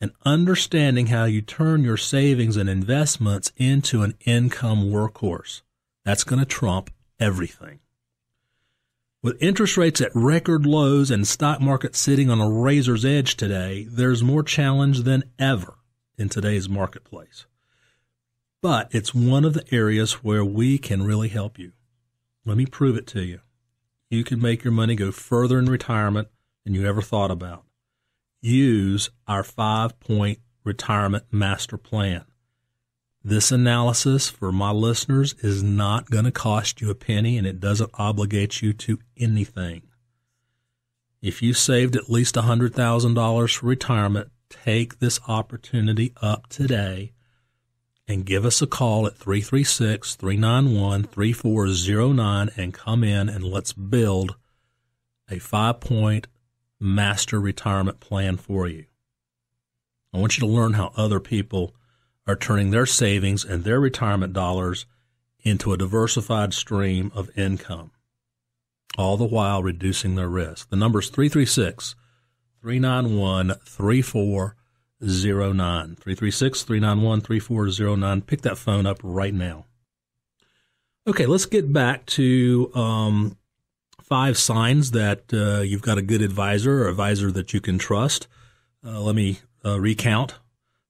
and 0.00 0.12
understanding 0.24 1.08
how 1.08 1.24
you 1.24 1.42
turn 1.42 1.82
your 1.82 1.96
savings 1.96 2.56
and 2.56 2.70
investments 2.70 3.50
into 3.56 4.04
an 4.04 4.14
income 4.24 4.84
workhorse. 4.92 5.62
That's 6.04 6.22
going 6.22 6.38
to 6.38 6.46
trump 6.46 6.90
everything. 7.18 7.80
With 9.24 9.42
interest 9.42 9.78
rates 9.78 10.02
at 10.02 10.14
record 10.14 10.66
lows 10.66 11.10
and 11.10 11.26
stock 11.26 11.58
market 11.58 11.96
sitting 11.96 12.28
on 12.28 12.42
a 12.42 12.50
razor's 12.50 13.06
edge 13.06 13.38
today, 13.38 13.86
there's 13.88 14.22
more 14.22 14.42
challenge 14.42 15.04
than 15.04 15.24
ever 15.38 15.78
in 16.18 16.28
today's 16.28 16.68
marketplace. 16.68 17.46
But 18.60 18.94
it's 18.94 19.14
one 19.14 19.46
of 19.46 19.54
the 19.54 19.64
areas 19.74 20.22
where 20.22 20.44
we 20.44 20.76
can 20.76 21.04
really 21.04 21.28
help 21.28 21.58
you. 21.58 21.72
Let 22.44 22.58
me 22.58 22.66
prove 22.66 22.98
it 22.98 23.06
to 23.08 23.22
you 23.22 23.40
you 24.10 24.24
can 24.24 24.42
make 24.42 24.62
your 24.62 24.74
money 24.74 24.94
go 24.94 25.10
further 25.10 25.58
in 25.58 25.70
retirement 25.70 26.28
than 26.64 26.74
you 26.74 26.86
ever 26.86 27.00
thought 27.00 27.30
about. 27.30 27.64
Use 28.42 29.08
our 29.26 29.42
five 29.42 29.98
point 30.00 30.40
retirement 30.64 31.24
master 31.30 31.78
plan. 31.78 32.26
This 33.26 33.50
analysis 33.50 34.28
for 34.28 34.52
my 34.52 34.70
listeners 34.70 35.34
is 35.40 35.62
not 35.62 36.10
going 36.10 36.26
to 36.26 36.30
cost 36.30 36.82
you 36.82 36.90
a 36.90 36.94
penny 36.94 37.38
and 37.38 37.46
it 37.46 37.58
doesn't 37.58 37.90
obligate 37.94 38.60
you 38.60 38.74
to 38.74 38.98
anything. 39.16 39.80
If 41.22 41.40
you 41.40 41.54
saved 41.54 41.96
at 41.96 42.10
least 42.10 42.34
$100,000 42.34 43.56
for 43.56 43.66
retirement, 43.66 44.30
take 44.50 44.98
this 44.98 45.20
opportunity 45.26 46.12
up 46.20 46.48
today 46.48 47.12
and 48.06 48.26
give 48.26 48.44
us 48.44 48.60
a 48.60 48.66
call 48.66 49.06
at 49.06 49.16
336 49.16 50.16
391 50.16 51.04
3409 51.04 52.50
and 52.58 52.74
come 52.74 53.02
in 53.02 53.30
and 53.30 53.42
let's 53.42 53.72
build 53.72 54.36
a 55.30 55.38
five 55.38 55.80
point 55.80 56.26
master 56.78 57.40
retirement 57.40 58.00
plan 58.00 58.36
for 58.36 58.68
you. 58.68 58.84
I 60.12 60.18
want 60.18 60.36
you 60.36 60.46
to 60.46 60.52
learn 60.52 60.74
how 60.74 60.92
other 60.94 61.20
people 61.20 61.74
are 62.26 62.36
turning 62.36 62.70
their 62.70 62.86
savings 62.86 63.44
and 63.44 63.64
their 63.64 63.80
retirement 63.80 64.32
dollars 64.32 64.86
into 65.42 65.72
a 65.72 65.76
diversified 65.76 66.54
stream 66.54 67.10
of 67.14 67.28
income, 67.36 67.90
all 68.96 69.16
the 69.16 69.24
while 69.24 69.60
reducing 69.62 70.14
their 70.14 70.28
risk. 70.28 70.70
The 70.70 70.76
number 70.76 71.00
is 71.00 71.10
336 71.10 71.96
391 72.60 73.54
3409. 73.64 75.96
336 75.96 76.62
391 76.62 77.20
3409. 77.20 78.22
Pick 78.22 78.42
that 78.42 78.56
phone 78.56 78.86
up 78.86 79.00
right 79.02 79.34
now. 79.34 79.66
Okay, 81.06 81.26
let's 81.26 81.44
get 81.44 81.70
back 81.70 82.06
to 82.06 82.70
um, 82.74 83.36
five 84.00 84.38
signs 84.38 84.92
that 84.92 85.24
uh, 85.34 85.60
you've 85.60 85.82
got 85.82 85.98
a 85.98 86.02
good 86.02 86.22
advisor 86.22 86.84
or 86.84 86.88
advisor 86.88 87.30
that 87.32 87.52
you 87.52 87.60
can 87.60 87.76
trust. 87.76 88.26
Uh, 88.82 89.02
let 89.02 89.14
me 89.14 89.40
uh, 89.62 89.78
recount. 89.78 90.38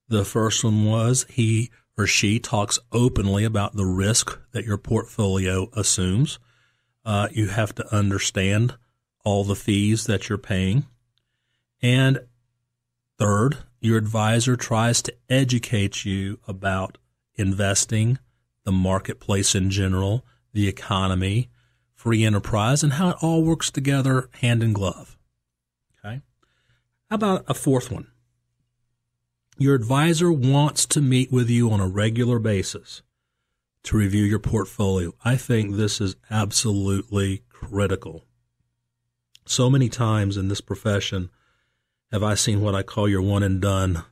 The 0.08 0.24
first 0.24 0.62
one 0.64 0.84
was 0.84 1.26
he 1.30 1.70
or 1.96 2.06
she 2.06 2.38
talks 2.38 2.78
openly 2.92 3.44
about 3.44 3.76
the 3.76 3.86
risk 3.86 4.38
that 4.52 4.64
your 4.64 4.78
portfolio 4.78 5.68
assumes. 5.74 6.38
Uh, 7.04 7.28
you 7.30 7.48
have 7.48 7.74
to 7.76 7.94
understand 7.94 8.76
all 9.24 9.44
the 9.44 9.56
fees 9.56 10.06
that 10.06 10.28
you're 10.28 10.38
paying. 10.38 10.86
And 11.82 12.20
third, 13.18 13.58
your 13.80 13.96
advisor 13.98 14.56
tries 14.56 15.02
to 15.02 15.14
educate 15.28 16.04
you 16.04 16.38
about 16.48 16.98
investing, 17.36 18.18
the 18.64 18.72
marketplace 18.72 19.54
in 19.54 19.70
general, 19.70 20.24
the 20.52 20.68
economy, 20.68 21.50
free 21.94 22.24
enterprise, 22.24 22.82
and 22.82 22.94
how 22.94 23.10
it 23.10 23.16
all 23.20 23.42
works 23.42 23.70
together 23.70 24.28
hand 24.40 24.62
in 24.62 24.72
glove. 24.72 25.16
Okay. 25.98 26.22
How 27.10 27.16
about 27.16 27.44
a 27.46 27.54
fourth 27.54 27.90
one? 27.90 28.08
Your 29.56 29.74
advisor 29.74 30.32
wants 30.32 30.86
to 30.86 31.00
meet 31.00 31.30
with 31.30 31.48
you 31.48 31.70
on 31.70 31.80
a 31.80 31.88
regular 31.88 32.38
basis 32.38 33.02
to 33.84 33.96
review 33.96 34.24
your 34.24 34.38
portfolio. 34.38 35.12
I 35.24 35.36
think 35.36 35.74
this 35.74 36.00
is 36.00 36.16
absolutely 36.30 37.42
critical. 37.50 38.24
So 39.46 39.70
many 39.70 39.88
times 39.88 40.36
in 40.36 40.48
this 40.48 40.60
profession, 40.60 41.30
have 42.10 42.22
I 42.22 42.34
seen 42.34 42.62
what 42.62 42.74
I 42.74 42.82
call 42.82 43.08
your 43.08 43.22
one 43.22 43.42
and 43.42 43.60
done 43.60 44.04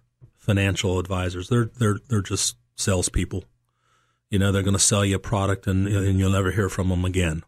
financial 0.42 0.98
advisors. 0.98 1.48
They're 1.48 1.70
they're 1.78 1.98
they're 2.09 2.20
just 2.20 2.57
salespeople. 2.74 3.44
You 4.28 4.38
know, 4.38 4.50
they're 4.50 4.62
going 4.62 4.74
to 4.74 4.81
sell 4.81 5.05
you 5.05 5.16
a 5.16 5.20
product 5.20 5.66
and 5.66 5.87
and 5.87 6.18
you'll 6.18 6.33
never 6.33 6.50
hear 6.50 6.68
from 6.68 6.88
them 6.88 7.05
again. 7.05 7.44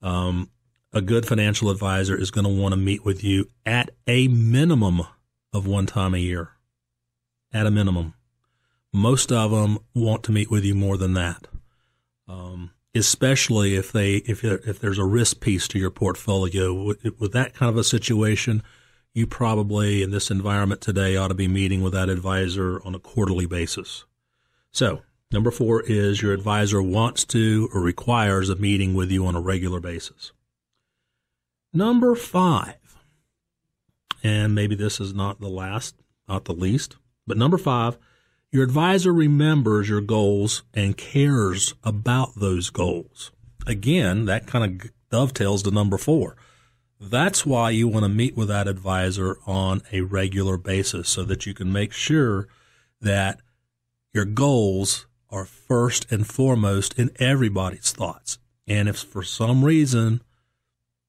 Um, 0.00 0.50
a 0.92 1.00
good 1.00 1.26
financial 1.26 1.68
advisor 1.68 2.16
is 2.16 2.30
going 2.30 2.44
to 2.46 2.62
want 2.62 2.72
to 2.72 2.76
meet 2.76 3.04
with 3.04 3.24
you 3.24 3.50
at 3.66 3.90
a 4.06 4.28
minimum 4.28 5.02
of 5.52 5.66
one 5.66 5.86
time 5.86 6.14
a 6.14 6.18
year. 6.18 6.50
At 7.56 7.66
a 7.66 7.70
minimum, 7.70 8.12
most 8.92 9.32
of 9.32 9.50
them 9.50 9.78
want 9.94 10.22
to 10.24 10.32
meet 10.32 10.50
with 10.50 10.62
you 10.62 10.74
more 10.74 10.98
than 10.98 11.14
that. 11.14 11.48
Um, 12.28 12.72
especially 12.94 13.76
if 13.76 13.92
they 13.92 14.16
if 14.16 14.44
if 14.44 14.78
there's 14.78 14.98
a 14.98 15.06
risk 15.06 15.40
piece 15.40 15.66
to 15.68 15.78
your 15.78 15.90
portfolio 15.90 16.74
with, 16.74 17.18
with 17.18 17.32
that 17.32 17.54
kind 17.54 17.70
of 17.70 17.78
a 17.78 17.82
situation 17.84 18.62
you 19.14 19.26
probably 19.26 20.02
in 20.02 20.10
this 20.10 20.30
environment 20.30 20.82
today 20.82 21.16
ought 21.16 21.28
to 21.28 21.34
be 21.34 21.48
meeting 21.48 21.80
with 21.80 21.94
that 21.94 22.10
advisor 22.10 22.82
on 22.84 22.94
a 22.94 22.98
quarterly 22.98 23.46
basis. 23.46 24.04
So, 24.70 25.00
number 25.32 25.50
four 25.50 25.82
is 25.82 26.20
your 26.20 26.34
advisor 26.34 26.82
wants 26.82 27.24
to 27.26 27.70
or 27.72 27.80
requires 27.80 28.50
a 28.50 28.56
meeting 28.56 28.92
with 28.92 29.10
you 29.10 29.24
on 29.24 29.34
a 29.34 29.40
regular 29.40 29.80
basis. 29.80 30.32
Number 31.72 32.14
five, 32.14 32.98
and 34.22 34.54
maybe 34.54 34.74
this 34.74 35.00
is 35.00 35.14
not 35.14 35.40
the 35.40 35.48
last, 35.48 35.94
not 36.28 36.44
the 36.44 36.52
least, 36.52 36.96
but 37.26 37.36
number 37.36 37.58
five, 37.58 37.98
your 38.52 38.62
advisor 38.62 39.12
remembers 39.12 39.88
your 39.88 40.00
goals 40.00 40.62
and 40.72 40.96
cares 40.96 41.74
about 41.82 42.36
those 42.36 42.70
goals. 42.70 43.32
Again, 43.66 44.26
that 44.26 44.46
kind 44.46 44.82
of 44.82 44.90
dovetails 45.10 45.62
to 45.64 45.70
number 45.70 45.98
four. 45.98 46.36
That's 46.98 47.44
why 47.44 47.70
you 47.70 47.88
want 47.88 48.04
to 48.04 48.08
meet 48.08 48.36
with 48.36 48.48
that 48.48 48.68
advisor 48.68 49.36
on 49.46 49.82
a 49.92 50.00
regular 50.00 50.56
basis 50.56 51.08
so 51.08 51.24
that 51.24 51.44
you 51.44 51.52
can 51.52 51.70
make 51.72 51.92
sure 51.92 52.48
that 53.00 53.40
your 54.14 54.24
goals 54.24 55.06
are 55.28 55.44
first 55.44 56.10
and 56.10 56.26
foremost 56.26 56.98
in 56.98 57.10
everybody's 57.16 57.92
thoughts. 57.92 58.38
And 58.66 58.88
if 58.88 58.96
for 58.96 59.22
some 59.22 59.64
reason 59.64 60.22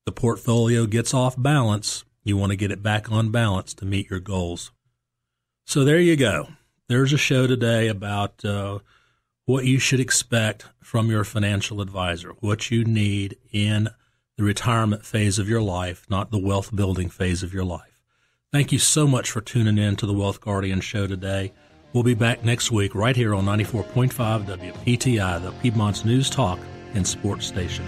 the 0.05 0.11
portfolio 0.11 0.85
gets 0.85 1.13
off 1.13 1.35
balance, 1.41 2.03
you 2.23 2.35
want 2.35 2.51
to 2.51 2.57
get 2.57 2.71
it 2.71 2.83
back 2.83 3.11
on 3.11 3.31
balance 3.31 3.73
to 3.75 3.85
meet 3.85 4.09
your 4.09 4.19
goals. 4.19 4.71
So 5.67 5.83
there 5.83 5.99
you 5.99 6.15
go. 6.15 6.47
There's 6.87 7.11
a 7.11 7.17
show 7.17 7.45
today 7.45 7.89
about 7.89 8.45
uh, 8.45 8.79
what 9.43 9.65
you 9.65 9.79
should 9.79 9.99
expect 9.99 10.65
from 10.81 11.11
your 11.11 11.25
financial 11.25 11.81
advisor, 11.81 12.29
what 12.39 12.71
you 12.71 12.85
need 12.85 13.35
in 13.51 13.89
the 14.37 14.45
retirement 14.45 15.05
phase 15.05 15.37
of 15.37 15.49
your 15.49 15.61
life, 15.61 16.05
not 16.09 16.31
the 16.31 16.39
wealth 16.39 16.73
building 16.73 17.09
phase 17.09 17.43
of 17.43 17.53
your 17.53 17.65
life. 17.65 18.01
Thank 18.49 18.71
you 18.71 18.79
so 18.79 19.07
much 19.07 19.29
for 19.29 19.41
tuning 19.41 19.77
in 19.77 19.97
to 19.97 20.05
the 20.05 20.13
Wealth 20.13 20.39
Guardian 20.39 20.79
show 20.79 21.05
today. 21.05 21.51
We'll 21.91 22.03
be 22.03 22.13
back 22.13 22.45
next 22.45 22.71
week 22.71 22.95
right 22.95 23.17
here 23.17 23.35
on 23.35 23.43
94.5 23.43 24.45
WPTI, 24.45 25.43
the 25.43 25.51
Piedmont's 25.51 26.05
News 26.05 26.29
Talk 26.29 26.59
and 26.93 27.05
Sports 27.05 27.45
Station. 27.45 27.83